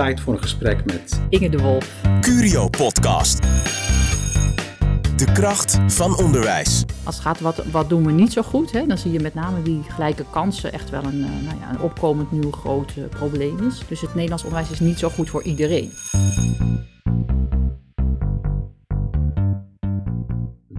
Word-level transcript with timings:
Tijd 0.00 0.20
voor 0.20 0.32
een 0.32 0.42
gesprek 0.42 0.84
met 0.84 1.22
Inge 1.28 1.48
de 1.48 1.58
Wolf. 1.58 2.02
Curio 2.20 2.68
Podcast. 2.68 3.42
De 5.16 5.32
kracht 5.32 5.78
van 5.86 6.16
onderwijs. 6.16 6.84
Als 7.04 7.14
het 7.14 7.24
gaat 7.24 7.40
wat, 7.40 7.64
wat 7.64 7.88
doen 7.88 8.06
we 8.06 8.12
niet 8.12 8.32
zo 8.32 8.42
goed, 8.42 8.72
hè, 8.72 8.86
dan 8.86 8.98
zie 8.98 9.12
je 9.12 9.20
met 9.20 9.34
name 9.34 9.62
die 9.62 9.82
gelijke 9.82 10.24
kansen 10.30 10.72
echt 10.72 10.90
wel 10.90 11.04
een, 11.04 11.24
eh, 11.24 11.44
nou 11.44 11.58
ja, 11.60 11.70
een 11.70 11.80
opkomend 11.80 12.32
nieuw 12.32 12.50
groot 12.50 12.92
eh, 12.96 13.04
probleem 13.04 13.66
is. 13.66 13.82
Dus 13.88 14.00
het 14.00 14.14
Nederlands 14.14 14.44
onderwijs 14.44 14.70
is 14.70 14.80
niet 14.80 14.98
zo 14.98 15.08
goed 15.08 15.30
voor 15.30 15.42
iedereen. 15.42 15.90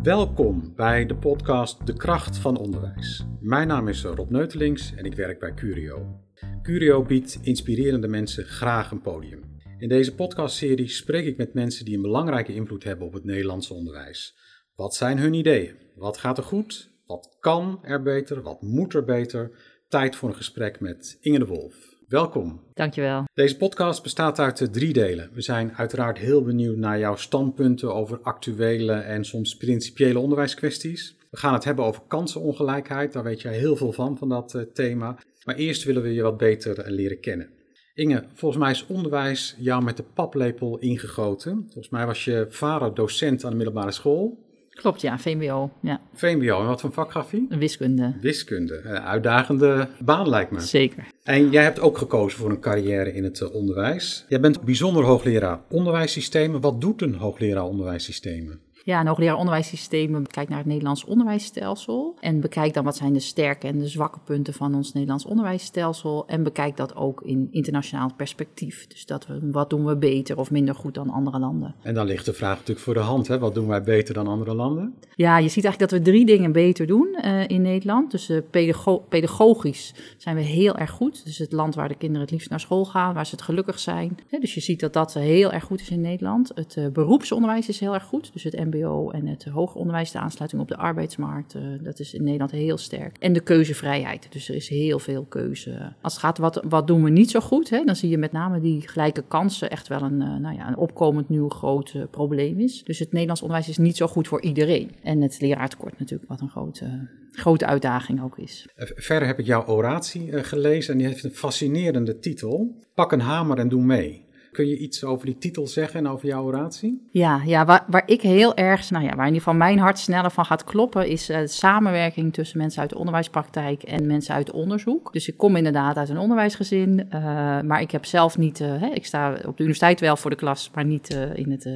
Welkom 0.04 0.74
bij 0.76 1.06
de 1.06 1.16
podcast 1.16 1.86
De 1.86 1.94
Kracht 1.94 2.38
van 2.38 2.58
Onderwijs. 2.58 3.26
Mijn 3.40 3.68
naam 3.68 3.88
is 3.88 4.04
Rob 4.04 4.30
Neutelings 4.30 4.94
en 4.96 5.06
ik 5.06 5.16
werk 5.16 5.40
bij 5.40 5.54
Curio. 5.54 6.20
Curio 6.62 7.04
biedt 7.04 7.40
inspirerende 7.42 8.08
mensen 8.08 8.46
graag 8.46 8.92
een 8.92 9.02
podium. 9.02 9.60
In 9.78 9.90
deze 9.90 10.16
podcastserie 10.16 10.88
spreek 10.88 11.26
ik 11.26 11.38
met 11.38 11.54
mensen 11.54 11.86
die 11.86 11.96
een 11.96 12.02
belangrijke 12.02 12.54
invloed 12.54 12.84
hebben 12.84 13.08
op 13.08 13.14
het 13.14 13.24
Nederlandse 13.24 13.74
onderwijs. 13.74 14.38
Wat 14.76 14.96
zijn 14.96 15.18
hun 15.18 15.34
ideeën? 15.34 15.76
Wat 15.96 16.18
gaat 16.18 16.38
er 16.38 16.44
goed? 16.44 16.92
Wat 17.06 17.38
kan 17.40 17.80
er 17.84 18.02
beter? 18.02 18.42
Wat 18.42 18.62
moet 18.62 18.94
er 18.94 19.04
beter? 19.04 19.52
Tijd 19.88 20.16
voor 20.16 20.30
een 20.30 20.36
gesprek 20.36 20.80
met 20.80 21.18
Inge 21.22 21.40
de 21.40 21.46
Wolf. 21.46 21.76
Welkom. 22.08 22.62
Dankjewel. 22.74 23.24
Deze 23.34 23.58
podcast 23.58 24.04
bestaat 24.04 24.40
uit 24.40 24.74
drie 24.74 24.94
delen. 24.94 25.30
We 25.34 25.42
zijn 25.42 25.74
uiteraard 25.76 26.18
heel 26.18 26.44
benieuwd 26.44 26.78
naar 26.78 27.00
jouw 27.00 27.16
standpunten 27.16 27.94
over 27.94 28.20
actuele 28.22 28.94
en 28.94 29.26
soms 29.26 29.58
principiële 29.58 30.20
onderwijskwesties. 30.20 31.16
We 31.30 31.38
gaan 31.38 31.54
het 31.54 31.64
hebben 31.64 31.86
over 31.86 32.02
kansenongelijkheid, 32.08 33.14
daar 33.14 33.24
weet 33.24 33.42
jij 33.42 33.54
heel 33.54 33.76
veel 33.76 33.92
van, 33.92 34.18
van 34.18 34.30
dat 34.30 34.54
uh, 34.54 34.62
thema. 34.62 35.18
Maar 35.46 35.56
eerst 35.56 35.84
willen 35.84 36.02
we 36.02 36.14
je 36.14 36.22
wat 36.22 36.38
beter 36.38 36.80
uh, 36.80 36.92
leren 36.92 37.20
kennen. 37.20 37.50
Inge, 37.94 38.24
volgens 38.34 38.62
mij 38.62 38.72
is 38.72 38.86
onderwijs 38.88 39.56
jou 39.58 39.84
met 39.84 39.98
de 39.98 40.04
paplepel 40.14 40.78
ingegoten. 40.80 41.64
Volgens 41.64 41.90
mij 41.90 42.06
was 42.06 42.26
je 42.26 42.46
vader 42.50 42.94
docent 42.94 43.44
aan 43.44 43.50
de 43.50 43.56
middelbare 43.56 43.92
school. 43.92 44.50
Klopt, 44.70 45.02
ja, 45.02 45.20
VMBO. 45.20 45.72
Ja. 45.82 46.02
VMBO, 46.14 46.60
en 46.60 46.66
wat 46.66 46.82
voor 46.82 46.92
vak 46.92 47.12
gaf 47.12 47.32
hij? 47.32 47.46
Wiskunde. 47.50 48.14
Wiskunde, 48.22 48.82
een 48.84 49.00
uitdagende 49.00 49.88
baan 50.00 50.30
lijkt 50.30 50.52
me. 50.52 50.60
Zeker. 50.60 51.08
En 51.24 51.50
jij 51.50 51.64
hebt 51.64 51.80
ook 51.80 51.98
gekozen 51.98 52.40
voor 52.40 52.50
een 52.50 52.60
carrière 52.60 53.14
in 53.14 53.24
het 53.24 53.52
onderwijs. 53.52 54.26
Jij 54.30 54.40
bent 54.40 54.62
bijzonder 54.62 55.04
hoogleraar 55.04 55.60
onderwijssystemen. 55.70 56.62
Wat 56.62 56.82
doet 56.82 57.02
een 57.02 57.16
hoogleraar 57.16 57.66
onderwijssystemen? 57.66 58.60
Ja, 58.84 59.00
een 59.00 59.08
hoogleraar 59.08 59.36
onderwijssystemen 59.36 60.28
kijkt 60.28 60.50
naar 60.50 60.60
het 60.60 60.68
Nederlands 60.68 61.06
onderwijsstelsel. 61.06 62.16
En 62.20 62.40
bekijkt 62.40 62.74
dan 62.74 62.84
wat 62.84 62.96
zijn 62.96 63.14
de 63.14 63.20
sterke 63.20 63.68
en 63.68 63.80
de 63.80 63.88
zwakke 63.88 64.20
punten 64.24 64.54
van 64.54 64.76
ons 64.76 64.94
Nederlands 64.94 65.26
onderwijsstelsel. 65.26 66.28
En 66.28 66.44
bekijkt 66.44 66.78
dat 66.78 66.96
ook 66.96 67.22
in 67.22 67.48
internationaal 67.52 68.12
perspectief. 68.16 68.88
Dus 68.88 69.06
dat 69.06 69.28
we, 69.28 69.40
wat 69.52 69.70
doen 69.70 69.86
we 69.86 69.98
beter 69.98 70.38
of 70.38 70.52
minder 70.52 70.76
goed 70.76 70.94
dan 70.94 71.10
andere 71.10 71.40
landen. 71.40 71.76
En 71.82 71.94
dan 71.94 72.06
ligt 72.06 72.26
de 72.26 72.34
vraag 72.34 72.58
natuurlijk 72.58 72.80
voor 72.80 72.94
de 72.94 73.00
hand. 73.00 73.28
Hè? 73.28 73.40
Wat 73.40 73.54
doen 73.54 73.68
wij 73.68 73.84
beter 73.84 74.14
dan 74.14 74.28
andere 74.28 74.54
landen? 74.54 74.94
Ja, 75.16 75.38
je 75.38 75.50
ziet 75.50 75.64
eigenlijk 75.64 75.92
dat 75.92 76.00
we 76.00 76.12
drie 76.12 76.26
dingen 76.26 76.52
beter 76.52 76.88
doen 76.88 77.18
uh, 77.26 77.48
in 77.48 77.62
Nederland. 77.62 78.12
Dus 78.12 78.30
uh, 78.30 78.38
pedago 78.50 78.98
pedagogisch 78.98 79.94
zijn 80.18 80.36
we 80.36 80.42
heel 80.42 80.78
erg 80.78 80.92
goed. 80.92 81.26
Dus 81.26 81.38
het 81.38 81.52
land 81.52 81.76
waar 81.76 81.88
de 81.88 81.96
kinderen 81.96 82.22
het 82.22 82.32
liefst 82.32 82.50
naar 82.50 82.60
school 82.60 82.86
gaan, 82.86 83.14
waar 83.14 83.26
ze 83.26 83.36
het 83.36 83.44
gelukkig 83.44 83.80
zijn. 83.80 84.18
Dus 84.40 84.54
je 84.54 84.62
ziet 84.62 84.80
dat 84.80 84.94
dat 84.94 85.14
heel 85.14 85.52
erg 85.52 85.64
goed 85.64 85.82
is 85.82 85.90
in 85.90 86.02
Nederland. 86.02 86.52
Het 86.56 86.76
uh, 86.76 86.88
beroepsonderwijs 86.88 87.68
is 87.68 87.80
heel 87.80 87.94
erg 87.94 88.04
goed. 88.04 88.34
Dus 88.34 88.44
het 88.44 88.54
En 88.80 89.28
het 89.28 89.46
hoger 89.46 89.80
onderwijs, 89.80 90.12
de 90.12 90.20
aansluiting 90.20 90.62
op 90.62 90.68
de 90.68 90.78
arbeidsmarkt, 90.78 91.56
uh, 91.56 91.62
dat 91.84 92.00
is 92.00 92.14
in 92.14 92.24
Nederland 92.24 92.52
heel 92.52 92.78
sterk. 92.78 93.18
En 93.18 93.34
de 93.34 93.40
keuzevrijheid, 93.40 94.28
dus 94.32 94.50
er 94.50 94.56
is 94.56 94.70
heel 94.70 95.00
veel 95.00 95.26
keuze. 95.26 95.94
Als 96.02 96.14
het 96.14 96.22
gaat 96.22 96.38
wat, 96.38 96.64
wat 96.70 96.88
doen 96.88 97.04
we 97.04 97.10
niet 97.10 97.32
zo 97.32 97.40
goed, 97.40 97.70
hè, 97.70 97.84
dan 97.84 97.96
zie 97.96 98.10
je 98.10 98.18
met 98.18 98.32
name 98.32 98.60
die 98.60 98.88
gelijke 98.88 99.24
kansen 99.28 99.70
echt 99.70 99.88
wel 99.88 100.02
een, 100.02 100.22
uh, 100.22 100.38
nou 100.38 100.56
ja, 100.56 100.68
een 100.68 100.78
opkomend 100.78 101.30
nieuw 101.30 101.50
groot 101.50 101.94
uh, 101.94 102.04
probleem 102.12 102.60
is. 102.60 102.84
Dus 102.84 103.00
het 103.00 103.12
Nederlands 103.12 103.42
onderwijs 103.42 103.70
is 103.70 103.78
niet 103.78 103.98
zo 103.98 104.08
goed 104.08 104.28
voor 104.28 104.42
iedereen. 104.42 104.92
En 105.04 105.22
het 105.22 105.42
leraartekort 105.42 106.00
natuurlijk, 106.00 106.30
wat 106.30 106.42
een 106.42 106.50
grote, 106.50 107.08
grote 107.32 107.66
uitdaging 107.66 108.24
ook 108.24 108.38
is. 108.38 108.68
Verder 108.76 109.28
heb 109.28 109.40
ik 109.40 109.46
jouw 109.46 109.66
oratie 109.66 110.44
gelezen 110.44 110.92
en 110.92 110.98
die 110.98 111.08
heeft 111.08 111.24
een 111.24 111.32
fascinerende 111.32 112.20
titel. 112.20 112.76
Pak 112.94 113.12
een 113.12 113.22
hamer 113.22 113.58
en 113.58 113.70
doe 113.70 113.84
mee. 113.84 114.30
Kun 114.52 114.68
je 114.68 114.78
iets 114.78 115.04
over 115.04 115.26
die 115.26 115.38
titel 115.38 115.68
zeggen 115.68 116.00
en 116.00 116.08
over 116.08 116.28
jouw 116.28 116.44
oratie? 116.44 117.08
Ja, 117.12 117.42
ja 117.46 117.66
waar, 117.66 117.84
waar 117.88 118.04
ik 118.06 118.22
heel 118.22 118.56
erg, 118.56 118.90
nou 118.90 119.04
ja, 119.04 119.10
waar 119.10 119.28
in 119.28 119.34
ieder 119.34 119.42
geval 119.42 119.54
mijn 119.54 119.80
hart 119.80 120.00
sneller 120.00 120.32
van 120.32 120.46
gaat 120.46 120.64
kloppen, 120.64 121.08
is 121.08 121.30
uh, 121.30 121.38
samenwerking 121.46 122.34
tussen 122.34 122.58
mensen 122.58 122.82
uit 122.82 122.90
de 122.90 122.98
onderwijspraktijk 122.98 123.84
en 123.84 124.08
mensen 124.08 124.34
uit 124.36 124.52
onderzoek. 124.52 125.14
Dus 125.14 125.28
ik 125.28 125.38
kom 125.38 125.56
inderdaad 125.56 125.98
uit 125.98 126.10
een 126.10 126.18
onderwijsgezin, 126.18 127.08
uh, 127.14 127.14
maar 127.62 127.82
ik 127.82 127.92
heb 127.92 128.06
zelf 128.06 128.38
niet, 128.38 128.60
uh, 128.60 128.82
hè, 128.82 128.88
ik 128.88 129.06
sta 129.06 129.32
op 129.32 129.58
de 129.58 129.64
universiteit 129.64 130.00
wel 130.00 130.18
voor 130.18 130.30
de 130.30 130.36
klas, 130.36 130.72
maar 130.74 130.86
niet 130.86 131.18
in 131.36 131.52
het 131.52 131.70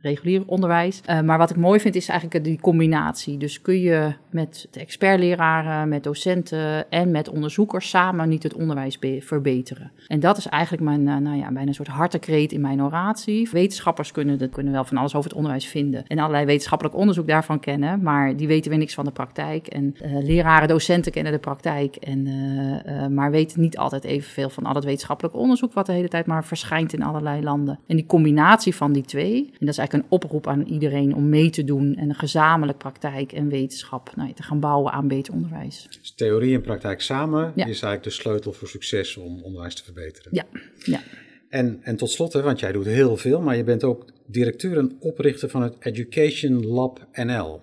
reguliere 0.00 0.44
onderwijs. 0.46 1.00
maar 1.24 1.38
wat 1.38 1.50
ik 1.50 1.56
mooi 1.56 1.80
vind 1.80 1.94
is 1.94 2.08
eigenlijk 2.08 2.44
die 2.44 2.60
combinatie. 2.60 3.38
Dus 3.38 3.60
kun 3.60 3.80
je 3.80 4.12
met 4.30 4.68
de 4.70 4.80
expertleraren, 4.80 5.88
met 5.88 6.04
docenten 6.04 6.90
en 6.90 7.10
met 7.10 7.28
onderzoekers 7.28 7.88
samen 7.88 8.28
niet 8.28 8.42
het 8.42 8.54
onderwijs 8.54 8.98
verbeteren. 9.20 9.92
En 10.06 10.20
dat 10.20 10.36
is 10.36 10.46
eigenlijk 10.46 10.82
mijn, 10.82 11.02
nou 11.02 11.36
ja, 11.36 11.52
bijna 11.52 11.68
een 11.68 11.74
soort 11.74 11.85
hartekreet 11.86 12.52
in 12.52 12.60
mijn 12.60 12.82
oratie. 12.82 13.48
Wetenschappers 13.52 14.12
kunnen, 14.12 14.38
dat 14.38 14.50
kunnen 14.50 14.72
wel 14.72 14.84
van 14.84 14.96
alles 14.96 15.14
over 15.14 15.28
het 15.28 15.38
onderwijs 15.38 15.66
vinden 15.66 16.06
en 16.06 16.18
allerlei 16.18 16.44
wetenschappelijk 16.44 16.96
onderzoek 16.96 17.26
daarvan 17.26 17.60
kennen, 17.60 18.02
maar 18.02 18.36
die 18.36 18.46
weten 18.46 18.70
weer 18.70 18.78
niks 18.78 18.94
van 18.94 19.04
de 19.04 19.10
praktijk. 19.10 19.66
En 19.66 19.96
uh, 20.02 20.24
leraren, 20.24 20.68
docenten 20.68 21.12
kennen 21.12 21.32
de 21.32 21.38
praktijk, 21.38 21.96
en, 21.96 22.26
uh, 22.26 23.02
uh, 23.02 23.06
maar 23.06 23.30
weten 23.30 23.60
niet 23.60 23.78
altijd 23.78 24.04
evenveel 24.04 24.50
van 24.50 24.64
al 24.64 24.74
het 24.74 24.84
wetenschappelijk 24.84 25.34
onderzoek 25.34 25.72
wat 25.72 25.86
de 25.86 25.92
hele 25.92 26.08
tijd 26.08 26.26
maar 26.26 26.44
verschijnt 26.44 26.92
in 26.92 27.02
allerlei 27.02 27.42
landen. 27.42 27.78
En 27.86 27.96
die 27.96 28.06
combinatie 28.06 28.74
van 28.74 28.92
die 28.92 29.04
twee, 29.04 29.36
en 29.36 29.66
dat 29.66 29.68
is 29.68 29.78
eigenlijk 29.78 29.92
een 30.08 30.14
oproep 30.18 30.46
aan 30.46 30.62
iedereen 30.62 31.14
om 31.14 31.28
mee 31.28 31.50
te 31.50 31.64
doen 31.64 31.96
en 31.96 32.08
een 32.08 32.14
gezamenlijk 32.14 32.78
praktijk 32.78 33.32
en 33.32 33.48
wetenschap 33.48 34.12
nou, 34.16 34.32
te 34.32 34.42
gaan 34.42 34.60
bouwen 34.60 34.92
aan 34.92 35.08
beter 35.08 35.32
onderwijs. 35.32 35.86
Dus 36.00 36.10
theorie 36.10 36.54
en 36.54 36.60
praktijk 36.60 37.00
samen 37.00 37.52
ja. 37.54 37.64
is 37.64 37.82
eigenlijk 37.82 38.02
de 38.02 38.10
sleutel 38.10 38.52
voor 38.52 38.68
succes 38.68 39.16
om 39.16 39.42
onderwijs 39.42 39.74
te 39.74 39.84
verbeteren. 39.84 40.30
Ja, 40.34 40.44
ja. 40.84 41.00
En, 41.48 41.78
en 41.82 41.96
tot 41.96 42.10
slot, 42.10 42.32
hè, 42.32 42.42
want 42.42 42.60
jij 42.60 42.72
doet 42.72 42.86
heel 42.86 43.16
veel, 43.16 43.40
maar 43.40 43.56
je 43.56 43.64
bent 43.64 43.84
ook 43.84 44.04
directeur 44.26 44.78
en 44.78 44.96
oprichter 45.00 45.48
van 45.48 45.62
het 45.62 45.74
Education 45.78 46.66
Lab 46.66 47.06
NL. 47.12 47.60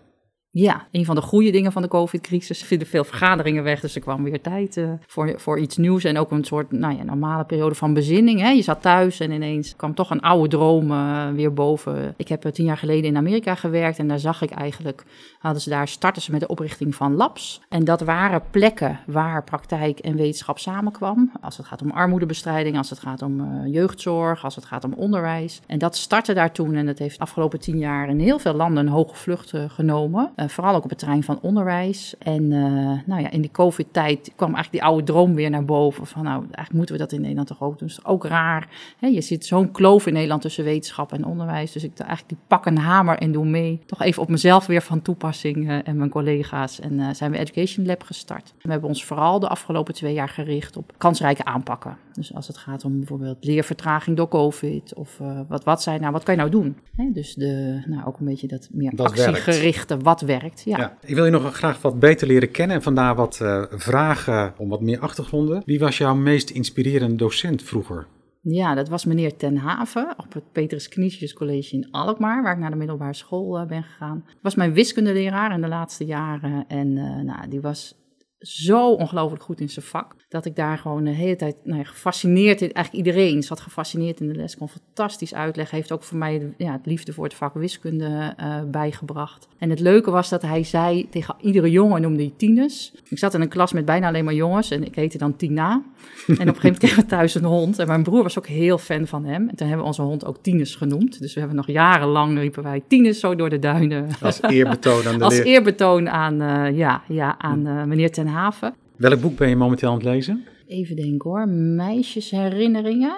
Ja, 0.55 0.87
een 0.91 1.05
van 1.05 1.15
de 1.15 1.21
goede 1.21 1.51
dingen 1.51 1.71
van 1.71 1.81
de 1.81 1.87
COVID-crisis. 1.87 2.63
vinden 2.63 2.87
veel 2.87 3.03
vergaderingen 3.03 3.63
weg, 3.63 3.79
dus 3.79 3.95
er 3.95 4.01
kwam 4.01 4.23
weer 4.23 4.41
tijd 4.41 4.77
uh, 4.77 4.91
voor, 5.07 5.33
voor 5.39 5.59
iets 5.59 5.77
nieuws. 5.77 6.03
En 6.03 6.17
ook 6.17 6.31
een 6.31 6.43
soort 6.43 6.71
nou 6.71 6.97
ja, 6.97 7.03
normale 7.03 7.43
periode 7.43 7.75
van 7.75 7.93
bezinning. 7.93 8.39
Hè. 8.39 8.49
Je 8.49 8.61
zat 8.61 8.81
thuis 8.81 9.19
en 9.19 9.31
ineens 9.31 9.75
kwam 9.75 9.95
toch 9.95 10.09
een 10.09 10.21
oude 10.21 10.49
droom 10.49 10.91
uh, 10.91 11.29
weer 11.29 11.53
boven. 11.53 12.13
Ik 12.17 12.27
heb 12.27 12.41
tien 12.41 12.65
jaar 12.65 12.77
geleden 12.77 13.03
in 13.03 13.17
Amerika 13.17 13.55
gewerkt 13.55 13.99
en 13.99 14.07
daar 14.07 14.19
zag 14.19 14.41
ik 14.41 14.51
eigenlijk... 14.51 15.03
hadden 15.39 15.61
ze 15.61 15.69
daar, 15.69 15.87
starten 15.87 16.21
ze 16.21 16.31
met 16.31 16.39
de 16.39 16.47
oprichting 16.47 16.95
van 16.95 17.15
labs. 17.15 17.61
En 17.69 17.83
dat 17.83 18.01
waren 18.01 18.43
plekken 18.51 18.99
waar 19.05 19.43
praktijk 19.43 19.99
en 19.99 20.15
wetenschap 20.15 20.59
samenkwam. 20.59 21.31
Als 21.41 21.57
het 21.57 21.65
gaat 21.65 21.81
om 21.81 21.91
armoedebestrijding, 21.91 22.77
als 22.77 22.89
het 22.89 22.99
gaat 22.99 23.21
om 23.21 23.65
jeugdzorg, 23.67 24.43
als 24.43 24.55
het 24.55 24.65
gaat 24.65 24.83
om 24.83 24.93
onderwijs. 24.93 25.61
En 25.67 25.79
dat 25.79 25.95
startte 25.95 26.33
daar 26.33 26.51
toen 26.51 26.75
en 26.75 26.85
dat 26.85 26.99
heeft 26.99 27.17
de 27.17 27.21
afgelopen 27.21 27.59
tien 27.59 27.77
jaar 27.77 28.09
in 28.09 28.19
heel 28.19 28.39
veel 28.39 28.53
landen 28.53 28.85
een 28.85 28.91
hoge 28.91 29.15
vlucht 29.15 29.53
genomen... 29.67 30.31
Uh, 30.43 30.49
vooral 30.49 30.75
ook 30.75 30.83
op 30.83 30.89
het 30.89 30.99
terrein 30.99 31.23
van 31.23 31.39
onderwijs. 31.41 32.15
En 32.17 32.51
uh, 32.51 32.99
nou 33.05 33.21
ja, 33.21 33.31
in 33.31 33.41
die 33.41 33.51
COVID-tijd 33.51 34.31
kwam 34.35 34.53
eigenlijk 34.53 34.71
die 34.71 34.83
oude 34.83 35.03
droom 35.03 35.35
weer 35.35 35.49
naar 35.49 35.65
boven. 35.65 36.07
Van 36.07 36.23
nou, 36.23 36.39
eigenlijk 36.39 36.73
moeten 36.73 36.95
we 36.95 37.01
dat 37.01 37.11
in 37.11 37.21
Nederland 37.21 37.47
toch 37.47 37.61
ook 37.61 37.79
doen. 37.79 37.87
Dus 37.87 38.05
ook 38.05 38.25
raar. 38.25 38.67
Hè? 38.99 39.07
Je 39.07 39.21
ziet 39.21 39.45
zo'n 39.45 39.71
kloof 39.71 40.07
in 40.07 40.13
Nederland 40.13 40.41
tussen 40.41 40.63
wetenschap 40.63 41.13
en 41.13 41.25
onderwijs. 41.25 41.71
Dus 41.71 41.83
ik 41.83 41.91
eigenlijk 41.97 42.29
die 42.29 42.37
pak 42.47 42.65
een 42.65 42.77
hamer 42.77 43.17
en 43.17 43.31
doe 43.31 43.45
mee. 43.45 43.79
Toch 43.85 44.01
even 44.01 44.21
op 44.21 44.29
mezelf 44.29 44.65
weer 44.65 44.81
van 44.81 45.01
toepassing 45.01 45.69
uh, 45.69 45.87
en 45.87 45.97
mijn 45.97 46.09
collega's. 46.09 46.79
En 46.79 47.15
zijn 47.15 47.31
we 47.31 47.37
Education 47.37 47.85
Lab 47.85 48.03
gestart. 48.03 48.53
We 48.61 48.71
hebben 48.71 48.89
ons 48.89 49.05
vooral 49.05 49.39
de 49.39 49.47
afgelopen 49.47 49.93
twee 49.93 50.13
jaar 50.13 50.29
gericht 50.29 50.77
op 50.77 50.93
kansrijke 50.97 51.45
aanpakken. 51.45 51.97
Dus 52.13 52.35
als 52.35 52.47
het 52.47 52.57
gaat 52.57 52.85
om 52.85 52.97
bijvoorbeeld 52.97 53.37
leervertraging 53.45 54.17
door 54.17 54.27
COVID. 54.27 54.93
Of 54.93 55.19
wat, 55.47 55.63
wat 55.63 55.81
zijn 55.81 56.01
nou, 56.01 56.13
wat 56.13 56.23
kan 56.23 56.33
je 56.33 56.39
nou 56.39 56.51
doen? 56.51 56.77
Hè? 56.95 57.09
Dus 57.11 57.33
de, 57.33 57.83
nou, 57.85 58.05
ook 58.05 58.19
een 58.19 58.25
beetje 58.25 58.47
dat 58.47 58.69
meer 58.71 58.95
dat 58.95 59.07
actiegerichte, 59.07 59.87
werkt. 59.87 60.03
wat 60.03 60.21
werkt. 60.21 60.32
Ja. 60.63 60.77
ja. 60.77 60.97
Ik 61.01 61.15
wil 61.15 61.25
je 61.25 61.31
nog 61.31 61.55
graag 61.55 61.81
wat 61.81 61.99
beter 61.99 62.27
leren 62.27 62.51
kennen 62.51 62.75
en 62.75 62.83
vandaar 62.83 63.15
wat 63.15 63.39
uh, 63.41 63.63
vragen 63.69 64.53
om 64.57 64.69
wat 64.69 64.81
meer 64.81 64.99
achtergronden. 64.99 65.61
Wie 65.65 65.79
was 65.79 65.97
jouw 65.97 66.15
meest 66.15 66.49
inspirerende 66.49 67.15
docent 67.15 67.63
vroeger? 67.63 68.07
Ja, 68.41 68.75
dat 68.75 68.89
was 68.89 69.05
meneer 69.05 69.35
Ten 69.35 69.57
Haven 69.57 70.13
op 70.17 70.33
het 70.33 70.51
Petrus 70.51 70.87
Kniesjes 70.87 71.33
College 71.33 71.75
in 71.75 71.91
Alkmaar, 71.91 72.43
waar 72.43 72.53
ik 72.53 72.59
naar 72.59 72.69
de 72.69 72.75
middelbare 72.75 73.13
school 73.13 73.59
uh, 73.59 73.67
ben 73.67 73.83
gegaan. 73.83 74.23
Dat 74.25 74.35
was 74.41 74.55
mijn 74.55 74.73
wiskundeleraar 74.73 75.53
in 75.53 75.61
de 75.61 75.67
laatste 75.67 76.05
jaren 76.05 76.67
en 76.67 76.87
uh, 76.87 77.21
nou, 77.21 77.49
die 77.49 77.61
was 77.61 78.02
zo 78.43 78.91
ongelooflijk 78.91 79.43
goed 79.43 79.59
in 79.59 79.69
zijn 79.69 79.85
vak. 79.85 80.15
Dat 80.29 80.45
ik 80.45 80.55
daar 80.55 80.77
gewoon 80.77 81.03
de 81.03 81.09
hele 81.09 81.35
tijd 81.35 81.55
nou 81.63 81.77
ja, 81.77 81.83
gefascineerd 81.83 82.61
in, 82.61 82.73
eigenlijk 82.73 83.05
iedereen 83.05 83.43
zat 83.43 83.59
gefascineerd 83.59 84.19
in 84.19 84.27
de 84.27 84.35
les, 84.35 84.57
kon 84.57 84.69
fantastisch 84.69 85.33
uitleggen. 85.33 85.77
Heeft 85.77 85.91
ook 85.91 86.03
voor 86.03 86.17
mij 86.17 86.53
ja, 86.57 86.71
het 86.71 86.85
liefde 86.85 87.13
voor 87.13 87.23
het 87.23 87.33
vak 87.33 87.53
wiskunde 87.53 88.35
uh, 88.39 88.61
bijgebracht. 88.71 89.47
En 89.57 89.69
het 89.69 89.79
leuke 89.79 90.11
was 90.11 90.29
dat 90.29 90.41
hij 90.41 90.63
zei 90.63 91.09
tegen 91.09 91.35
iedere 91.41 91.71
jongen, 91.71 92.01
noemde 92.01 92.23
hij 92.23 92.33
Tines. 92.37 92.93
Ik 93.09 93.17
zat 93.17 93.33
in 93.33 93.41
een 93.41 93.47
klas 93.47 93.73
met 93.73 93.85
bijna 93.85 94.07
alleen 94.07 94.25
maar 94.25 94.33
jongens 94.33 94.71
en 94.71 94.83
ik 94.83 94.95
heette 94.95 95.17
dan 95.17 95.35
Tina. 95.35 95.71
En 95.71 95.81
op 96.27 96.29
een 96.29 96.37
gegeven 96.37 96.55
moment 96.55 96.77
kregen 96.77 97.01
we 97.01 97.05
thuis 97.05 97.35
een 97.35 97.43
hond. 97.43 97.79
En 97.79 97.87
mijn 97.87 98.03
broer 98.03 98.23
was 98.23 98.37
ook 98.37 98.47
heel 98.47 98.77
fan 98.77 99.07
van 99.07 99.25
hem. 99.25 99.49
En 99.49 99.55
toen 99.55 99.67
hebben 99.67 99.77
we 99.77 99.91
onze 99.91 100.01
hond 100.01 100.25
ook 100.25 100.37
Tines 100.41 100.75
genoemd. 100.75 101.19
Dus 101.19 101.33
we 101.33 101.39
hebben 101.39 101.57
nog 101.57 101.67
jarenlang 101.67 102.37
riepen 102.39 102.63
wij 102.63 102.83
Tines 102.87 103.19
zo 103.19 103.35
door 103.35 103.49
de 103.49 103.59
duinen. 103.59 104.07
Als 104.21 104.41
eerbetoon 104.41 105.07
aan 105.07 105.17
de 105.17 105.23
Als 105.23 105.37
eerbetoon 105.37 106.09
aan, 106.09 106.41
uh, 106.41 106.77
ja, 106.77 107.03
ja, 107.07 107.35
aan 107.39 107.67
uh, 107.67 107.83
meneer 107.83 108.11
Ten 108.11 108.27
Haven. 108.33 108.73
Welk 108.95 109.21
boek 109.21 109.37
ben 109.37 109.49
je 109.49 109.55
momenteel 109.55 109.89
aan 109.89 109.95
het 109.95 110.03
lezen? 110.03 110.45
Even 110.67 110.95
denken 110.95 111.29
hoor. 111.29 111.47
Meisjesherinneringen 111.47 113.15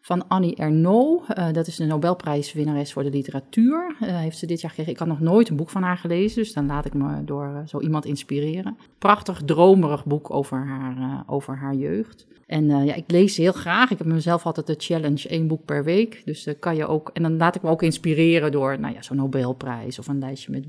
van 0.00 0.28
Annie 0.28 0.56
Ernaux. 0.56 1.28
Uh, 1.28 1.52
dat 1.52 1.66
is 1.66 1.76
de 1.76 1.84
Nobelprijswinnares 1.84 2.92
voor 2.92 3.02
de 3.02 3.10
literatuur. 3.10 3.96
Uh, 4.02 4.16
heeft 4.16 4.38
ze 4.38 4.46
dit 4.46 4.60
jaar 4.60 4.70
gekregen. 4.70 4.92
Ik 4.92 4.98
had 4.98 5.08
nog 5.08 5.20
nooit 5.20 5.48
een 5.48 5.56
boek 5.56 5.70
van 5.70 5.82
haar 5.82 5.96
gelezen, 5.96 6.42
dus 6.42 6.52
dan 6.52 6.66
laat 6.66 6.84
ik 6.84 6.94
me 6.94 7.24
door 7.24 7.44
uh, 7.44 7.58
zo 7.66 7.80
iemand 7.80 8.04
inspireren. 8.04 8.76
Prachtig, 8.98 9.42
dromerig 9.44 10.04
boek 10.04 10.30
over 10.30 10.66
haar, 10.66 11.22
over 11.26 11.56
haar 11.56 11.74
jeugd. 11.74 12.26
En 12.46 12.84
ja, 12.84 12.94
ik 12.94 13.10
lees 13.10 13.36
heel 13.36 13.52
graag. 13.52 13.90
Ik 13.90 13.98
heb 13.98 14.06
mezelf 14.06 14.46
altijd 14.46 14.66
de 14.66 14.74
challenge 14.78 15.28
één 15.28 15.46
boek 15.46 15.64
per 15.64 15.84
week. 15.84 16.22
Dus 16.24 16.48
kan 16.60 16.76
je 16.76 16.86
ook. 16.86 17.10
En 17.12 17.22
dan 17.22 17.36
laat 17.36 17.54
ik 17.54 17.62
me 17.62 17.70
ook 17.70 17.82
inspireren 17.82 18.52
door 18.52 18.80
nou 18.80 18.94
ja, 18.94 19.02
zo'n 19.02 19.16
Nobelprijs 19.16 19.98
of 19.98 20.08
een 20.08 20.18
lijstje 20.18 20.50
met 20.50 20.68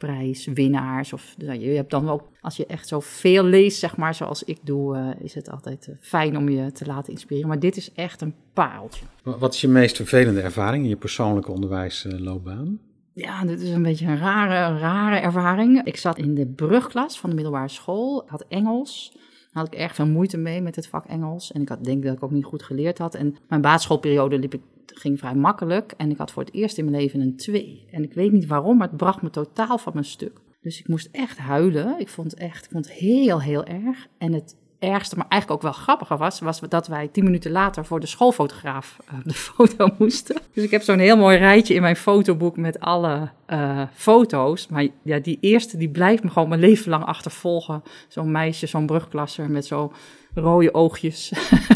boekerprijswinnaars. 0.00 1.12
Of 1.12 1.34
nou, 1.38 1.58
je 1.58 1.70
hebt 1.70 1.90
dan 1.90 2.08
ook, 2.08 2.28
als 2.40 2.56
je 2.56 2.66
echt 2.66 2.88
zo 2.88 3.00
veel 3.00 3.44
leest, 3.44 3.78
zeg 3.78 3.96
maar, 3.96 4.14
zoals 4.14 4.44
ik 4.44 4.58
doe, 4.62 5.16
is 5.22 5.34
het 5.34 5.50
altijd 5.50 5.88
fijn 6.00 6.36
om 6.36 6.48
je 6.48 6.72
te 6.72 6.86
laten 6.86 7.12
inspireren. 7.12 7.48
Maar 7.48 7.58
dit 7.58 7.76
is 7.76 7.92
echt 7.92 8.20
een 8.20 8.34
pareltje. 8.52 9.04
Wat 9.22 9.54
is 9.54 9.60
je 9.60 9.68
meest 9.68 9.96
vervelende 9.96 10.40
ervaring 10.40 10.82
in 10.82 10.88
je 10.88 10.96
persoonlijke 10.96 11.52
onderwijsloopbaan? 11.52 12.78
Ja, 13.14 13.44
dit 13.44 13.60
is 13.60 13.70
een 13.70 13.82
beetje 13.82 14.06
een 14.06 14.18
rare, 14.18 14.78
rare 14.78 15.16
ervaring. 15.16 15.84
Ik 15.84 15.96
zat 15.96 16.18
in 16.18 16.34
de 16.34 16.46
brugklas 16.46 17.20
van 17.20 17.30
de 17.30 17.34
middelbare 17.36 17.68
school, 17.68 18.24
had 18.26 18.44
Engels. 18.48 19.10
Daar 19.52 19.62
had 19.62 19.74
ik 19.74 19.80
erg 19.80 19.94
veel 19.94 20.06
moeite 20.06 20.36
mee 20.36 20.60
met 20.62 20.76
het 20.76 20.86
vak 20.86 21.06
Engels. 21.06 21.52
En 21.52 21.62
ik 21.62 21.68
had, 21.68 21.84
denk 21.84 22.02
dat 22.02 22.16
ik 22.16 22.22
ook 22.22 22.30
niet 22.30 22.44
goed 22.44 22.62
geleerd 22.62 22.98
had. 22.98 23.14
En 23.14 23.36
mijn 23.48 23.60
basisschoolperiode 23.60 24.38
liep 24.38 24.54
ik, 24.54 24.60
ging 24.94 25.18
vrij 25.18 25.34
makkelijk. 25.34 25.92
En 25.96 26.10
ik 26.10 26.18
had 26.18 26.30
voor 26.30 26.42
het 26.44 26.54
eerst 26.54 26.78
in 26.78 26.84
mijn 26.84 27.02
leven 27.02 27.20
een 27.20 27.36
2. 27.36 27.86
En 27.90 28.02
ik 28.02 28.12
weet 28.12 28.32
niet 28.32 28.46
waarom, 28.46 28.76
maar 28.76 28.88
het 28.88 28.96
bracht 28.96 29.22
me 29.22 29.30
totaal 29.30 29.78
van 29.78 29.92
mijn 29.92 30.04
stuk. 30.04 30.40
Dus 30.60 30.78
ik 30.78 30.88
moest 30.88 31.08
echt 31.12 31.38
huilen. 31.38 31.98
Ik 31.98 32.08
vond 32.08 32.30
het 32.30 32.40
echt 32.40 32.64
ik 32.64 32.70
vond 32.70 32.84
het 32.84 32.94
heel, 32.94 33.40
heel 33.40 33.64
erg. 33.64 34.06
En 34.18 34.32
het 34.32 34.56
ergste, 34.80 35.16
maar 35.16 35.26
eigenlijk 35.28 35.62
ook 35.62 35.72
wel 35.72 35.82
grappiger 35.82 36.16
was, 36.16 36.40
was 36.40 36.60
dat 36.68 36.86
wij 36.86 37.08
tien 37.08 37.24
minuten 37.24 37.50
later 37.50 37.84
voor 37.84 38.00
de 38.00 38.06
schoolfotograaf 38.06 38.96
uh, 39.12 39.18
de 39.24 39.34
foto 39.34 39.88
moesten. 39.98 40.36
Dus 40.52 40.64
ik 40.64 40.70
heb 40.70 40.82
zo'n 40.82 40.98
heel 40.98 41.16
mooi 41.16 41.36
rijtje 41.36 41.74
in 41.74 41.80
mijn 41.80 41.96
fotoboek 41.96 42.56
met 42.56 42.80
alle 42.80 43.30
uh, 43.48 43.82
foto's. 43.94 44.68
Maar 44.68 44.86
ja, 45.02 45.18
die 45.18 45.38
eerste 45.40 45.76
die 45.76 45.90
blijft 45.90 46.22
me 46.22 46.30
gewoon 46.30 46.48
mijn 46.48 46.60
leven 46.60 46.90
lang 46.90 47.04
achtervolgen. 47.04 47.82
Zo'n 48.08 48.30
meisje, 48.30 48.66
zo'n 48.66 48.86
brugklasser 48.86 49.50
met 49.50 49.66
zo 49.66 49.92
rode 50.34 50.74
oogjes. 50.74 51.32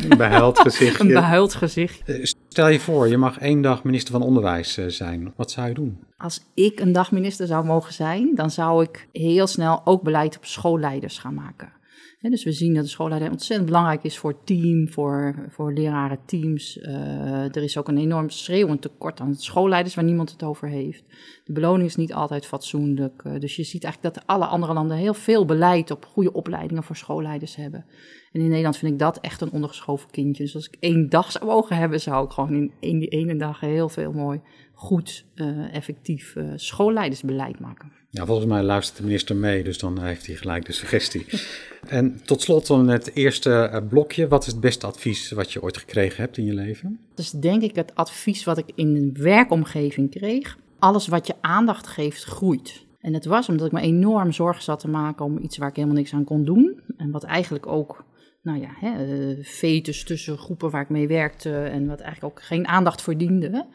Een 0.09 0.17
behuild 0.17 0.59
gezicht. 0.69 1.01
Een 1.01 1.07
behuild 1.07 1.55
gezicht. 1.55 2.03
Stel 2.55 2.69
je 2.69 2.81
voor, 2.81 3.09
je 3.09 3.17
mag 3.17 3.39
één 3.39 3.63
dag 3.63 3.85
minister 3.85 4.13
van 4.13 4.23
Onderwijs 4.23 4.79
zijn. 4.87 5.33
Wat 5.37 5.51
zou 5.51 5.69
je 5.69 5.75
doen? 5.75 5.99
Als 6.17 6.41
ik 6.55 6.81
een 6.81 6.93
dag 6.93 7.13
minister 7.13 7.47
zou 7.47 7.65
mogen 7.65 7.93
zijn, 7.93 8.35
dan 8.35 8.51
zou 8.51 8.83
ik 8.83 9.09
heel 9.13 9.47
snel 9.47 9.81
ook 9.85 10.03
beleid 10.03 10.37
op 10.37 10.45
schoolleiders 10.45 11.19
gaan 11.19 11.35
maken. 11.35 11.73
Dus 12.21 12.45
we 12.45 12.53
zien 12.53 12.75
dat 12.75 12.85
de 12.85 12.91
schoolleider 12.91 13.31
ontzettend 13.31 13.69
belangrijk 13.69 14.03
is 14.03 14.19
voor 14.19 14.31
het 14.31 14.47
team, 14.47 14.89
voor, 14.89 15.35
voor 15.51 15.73
lerarenteams. 15.73 16.77
Uh, 16.77 17.57
er 17.57 17.63
is 17.63 17.79
ook 17.79 17.89
een 17.89 17.99
enorm 17.99 18.31
schreeuwend 18.31 18.83
tekort 18.83 19.21
aan 19.21 19.35
schoolleiders 19.35 19.95
waar 19.95 20.05
niemand 20.05 20.31
het 20.31 20.43
over 20.43 20.69
heeft. 20.69 21.05
De 21.45 21.53
beloning 21.53 21.89
is 21.89 21.97
niet 21.97 22.15
altijd 22.15 22.47
fatsoenlijk. 22.47 23.23
Uh, 23.27 23.41
dus 23.41 23.57
je 23.57 23.65
ziet 23.65 23.85
eigenlijk 23.85 24.15
dat 24.15 24.27
alle 24.27 24.47
andere 24.47 24.73
landen 24.73 24.97
heel 24.97 25.15
veel 25.15 25.45
beleid 25.45 25.91
op 25.91 26.05
goede 26.05 26.33
opleidingen 26.33 26.83
voor 26.83 26.97
schoolleiders 26.97 27.57
hebben. 27.57 27.87
En 28.35 28.41
in 28.41 28.49
Nederland 28.49 28.77
vind 28.77 28.93
ik 28.93 28.99
dat 28.99 29.19
echt 29.21 29.41
een 29.41 29.51
ondergeschoven 29.51 30.11
kindje. 30.11 30.43
Dus 30.43 30.55
als 30.55 30.67
ik 30.67 30.77
één 30.81 31.09
dag 31.09 31.31
zou 31.31 31.45
mogen 31.45 31.77
hebben, 31.77 32.01
zou 32.01 32.25
ik 32.25 32.31
gewoon 32.31 32.55
in 32.55 32.73
één, 32.81 32.99
die 32.99 33.09
ene 33.09 33.37
dag 33.37 33.61
heel 33.61 33.89
veel 33.89 34.13
mooi, 34.13 34.41
goed, 34.73 35.25
uh, 35.35 35.75
effectief 35.75 36.37
schoolleidersbeleid 36.57 37.61
maken. 37.61 37.93
Ja, 38.11 38.27
volgens 38.27 38.47
mij 38.47 38.63
luistert 38.63 38.99
de 38.99 39.05
minister 39.05 39.37
mee, 39.37 39.65
dus 39.65 39.79
dan 39.79 40.03
heeft 40.03 40.27
hij 40.27 40.35
gelijk 40.35 40.67
de 40.67 40.73
suggestie. 40.73 41.27
en 41.89 42.21
tot 42.25 42.43
slot 42.43 42.67
dan 42.67 42.89
het 42.89 43.15
eerste 43.15 43.83
blokje. 43.89 44.29
Wat 44.29 44.47
is 44.47 44.53
het 44.53 44.61
beste 44.61 44.87
advies 44.87 45.31
wat 45.31 45.53
je 45.53 45.63
ooit 45.63 45.77
gekregen 45.77 46.23
hebt 46.23 46.37
in 46.37 46.45
je 46.45 46.55
leven? 46.55 46.99
Dus 47.15 47.31
denk 47.31 47.63
ik 47.63 47.75
het 47.75 47.95
advies 47.95 48.45
wat 48.45 48.59
ik 48.59 48.71
in 48.75 48.97
een 48.97 49.17
werkomgeving 49.19 50.11
kreeg. 50.11 50.59
Alles 50.79 51.07
wat 51.07 51.27
je 51.27 51.35
aandacht 51.41 51.87
geeft, 51.87 52.25
groeit. 52.25 52.85
En 53.01 53.15
het 53.15 53.25
was 53.25 53.49
omdat 53.49 53.67
ik 53.67 53.73
me 53.73 53.81
enorm 53.81 54.33
zorgen 54.33 54.63
zat 54.63 54.81
te 54.81 54.89
maken 54.89 55.25
om 55.25 55.39
iets 55.39 55.57
waar 55.57 55.69
ik 55.69 55.77
helemaal 55.77 55.97
niks 55.97 56.15
aan 56.15 56.25
kon 56.25 56.45
doen. 56.45 56.81
En 56.97 57.11
wat 57.11 57.25
eigenlijk 57.25 57.67
ook, 57.67 58.05
nou 58.45 58.61
ja, 58.61 58.71
hè, 58.81 59.35
fetus 59.43 60.05
tussen 60.05 60.39
groepen 60.39 60.71
waar 60.71 60.83
ik 60.83 60.89
mee 60.89 61.09
werkte 61.09 61.57
en 61.57 61.87
wat 61.87 62.01
eigenlijk 62.01 62.35
ook 62.35 62.43
geen 62.43 62.67
aandacht 62.67 63.03
verdiende. 63.03 63.67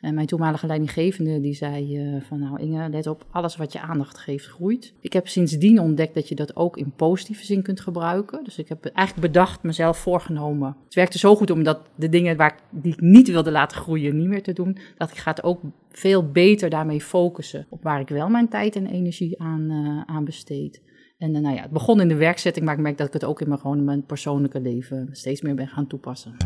En 0.00 0.14
mijn 0.14 0.26
toenmalige 0.26 0.66
leidinggevende 0.66 1.40
die 1.40 1.54
zei 1.54 1.98
uh, 1.98 2.20
van 2.20 2.38
nou 2.40 2.60
Inge, 2.60 2.88
let 2.88 3.06
op, 3.06 3.26
alles 3.30 3.56
wat 3.56 3.72
je 3.72 3.80
aandacht 3.80 4.18
geeft 4.18 4.46
groeit. 4.46 4.92
Ik 5.00 5.12
heb 5.12 5.28
sindsdien 5.28 5.80
ontdekt 5.80 6.14
dat 6.14 6.28
je 6.28 6.34
dat 6.34 6.56
ook 6.56 6.76
in 6.76 6.92
positieve 6.96 7.44
zin 7.44 7.62
kunt 7.62 7.80
gebruiken. 7.80 8.44
Dus 8.44 8.58
ik 8.58 8.68
heb 8.68 8.84
eigenlijk 8.84 9.32
bedacht, 9.32 9.62
mezelf 9.62 9.98
voorgenomen. 9.98 10.76
Het 10.84 10.94
werkte 10.94 11.18
zo 11.18 11.36
goed 11.36 11.50
omdat 11.50 11.80
de 11.94 12.08
dingen 12.08 12.36
waar 12.36 12.58
die 12.70 12.92
ik 12.92 13.00
niet 13.00 13.28
wilde 13.28 13.50
laten 13.50 13.76
groeien 13.76 14.16
niet 14.16 14.28
meer 14.28 14.42
te 14.42 14.52
doen. 14.52 14.78
Dat 14.96 15.10
ik 15.10 15.16
ga 15.16 15.30
het 15.30 15.42
ook 15.42 15.60
veel 15.90 16.30
beter 16.30 16.70
daarmee 16.70 17.00
focussen 17.00 17.66
op 17.68 17.82
waar 17.82 18.00
ik 18.00 18.08
wel 18.08 18.28
mijn 18.28 18.48
tijd 18.48 18.76
en 18.76 18.86
energie 18.86 19.40
aan, 19.40 19.70
uh, 19.70 20.02
aan 20.06 20.24
besteed. 20.24 20.80
En 21.22 21.34
uh, 21.34 21.40
nou 21.40 21.54
ja, 21.54 21.62
het 21.62 21.70
begon 21.70 22.00
in 22.00 22.08
de 22.08 22.14
werkzetting, 22.14 22.64
maar 22.64 22.74
ik 22.74 22.80
merk 22.80 22.98
dat 22.98 23.06
ik 23.06 23.12
het 23.12 23.24
ook 23.24 23.40
in 23.40 23.48
mijn, 23.48 23.60
gewoon 23.60 23.78
in 23.78 23.84
mijn 23.84 24.06
persoonlijke 24.06 24.60
leven 24.60 25.08
steeds 25.12 25.40
meer 25.40 25.54
ben 25.54 25.68
gaan 25.68 25.86
toepassen. 25.86 26.36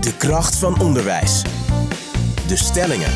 De 0.00 0.16
kracht 0.18 0.56
van 0.56 0.80
onderwijs. 0.80 1.42
De 2.48 2.56
stellingen. 2.56 3.10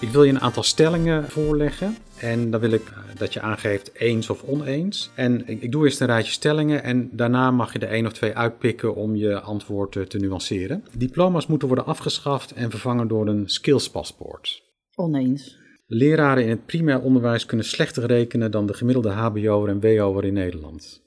Ik 0.00 0.08
wil 0.08 0.24
je 0.24 0.32
een 0.32 0.40
aantal 0.40 0.62
stellingen 0.62 1.30
voorleggen. 1.30 1.96
En 2.20 2.50
dan 2.50 2.60
wil 2.60 2.70
ik 2.70 2.92
dat 3.18 3.32
je 3.32 3.40
aangeeft 3.40 3.90
eens 3.94 4.30
of 4.30 4.42
oneens. 4.42 5.10
En 5.14 5.48
ik, 5.48 5.62
ik 5.62 5.72
doe 5.72 5.84
eerst 5.84 6.00
een 6.00 6.06
rijtje 6.06 6.32
stellingen 6.32 6.82
en 6.82 7.08
daarna 7.12 7.50
mag 7.50 7.72
je 7.72 7.78
er 7.78 7.88
één 7.88 8.06
of 8.06 8.12
twee 8.12 8.34
uitpikken 8.34 8.94
om 8.94 9.16
je 9.16 9.40
antwoord 9.40 10.10
te 10.10 10.18
nuanceren. 10.18 10.84
Diploma's 10.96 11.46
moeten 11.46 11.68
worden 11.68 11.86
afgeschaft 11.86 12.52
en 12.52 12.70
vervangen 12.70 13.08
door 13.08 13.28
een 13.28 13.48
skillspaspoort. 13.48 14.62
Oneens. 14.94 15.64
Leraren 15.86 16.42
in 16.42 16.48
het 16.50 16.66
primair 16.66 17.02
onderwijs 17.02 17.46
kunnen 17.46 17.66
slechter 17.66 18.06
rekenen 18.06 18.50
dan 18.50 18.66
de 18.66 18.74
gemiddelde 18.74 19.10
HBO'er 19.10 19.68
en 19.68 19.80
WO'er 19.80 20.24
in 20.24 20.32
Nederland. 20.32 21.02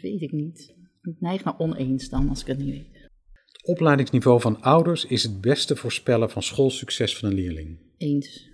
Weet 0.00 0.22
ik 0.22 0.32
niet. 0.32 0.74
Ik 1.02 1.20
neig 1.20 1.44
naar 1.44 1.58
oneens 1.58 2.08
dan, 2.08 2.28
als 2.28 2.40
ik 2.40 2.46
het 2.46 2.58
niet 2.58 2.70
weet. 2.70 3.08
Het 3.42 3.66
opleidingsniveau 3.66 4.40
van 4.40 4.60
ouders 4.60 5.04
is 5.04 5.22
het 5.22 5.40
beste 5.40 5.76
voorspellen 5.76 6.30
van 6.30 6.42
schoolsucces 6.42 7.16
van 7.16 7.28
een 7.28 7.34
leerling. 7.34 7.78
Eens. 7.96 8.50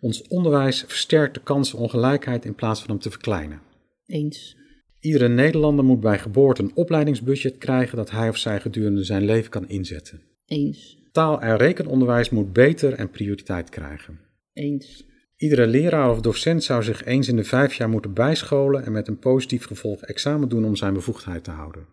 Ons 0.00 0.22
onderwijs 0.28 0.84
versterkt 0.86 1.34
de 1.34 1.42
kans 1.42 1.74
op 1.74 1.80
ongelijkheid 1.80 2.44
in 2.44 2.54
plaats 2.54 2.80
van 2.80 2.90
hem 2.90 2.98
te 2.98 3.10
verkleinen. 3.10 3.62
Eens. 4.06 4.56
Iedere 5.00 5.28
Nederlander 5.28 5.84
moet 5.84 6.00
bij 6.00 6.18
geboorte 6.18 6.62
een 6.62 6.76
opleidingsbudget 6.76 7.58
krijgen 7.58 7.96
dat 7.96 8.10
hij 8.10 8.28
of 8.28 8.36
zij 8.36 8.60
gedurende 8.60 9.04
zijn 9.04 9.24
leven 9.24 9.50
kan 9.50 9.68
inzetten. 9.68 10.22
Eens. 10.46 10.98
Taal- 11.12 11.40
en 11.40 11.56
rekenonderwijs 11.56 12.30
moet 12.30 12.52
beter 12.52 12.92
en 12.92 13.10
prioriteit 13.10 13.68
krijgen. 13.68 14.20
Eens. 14.52 15.05
Iedere 15.36 15.66
leraar 15.66 16.10
of 16.10 16.20
docent 16.20 16.64
zou 16.64 16.82
zich 16.82 17.04
eens 17.04 17.28
in 17.28 17.36
de 17.36 17.44
vijf 17.44 17.74
jaar 17.74 17.88
moeten 17.88 18.12
bijscholen 18.12 18.84
en 18.84 18.92
met 18.92 19.08
een 19.08 19.18
positief 19.18 19.66
gevolg 19.66 20.02
examen 20.02 20.48
doen 20.48 20.64
om 20.64 20.76
zijn 20.76 20.94
bevoegdheid 20.94 21.44
te 21.44 21.50
houden. 21.50 21.86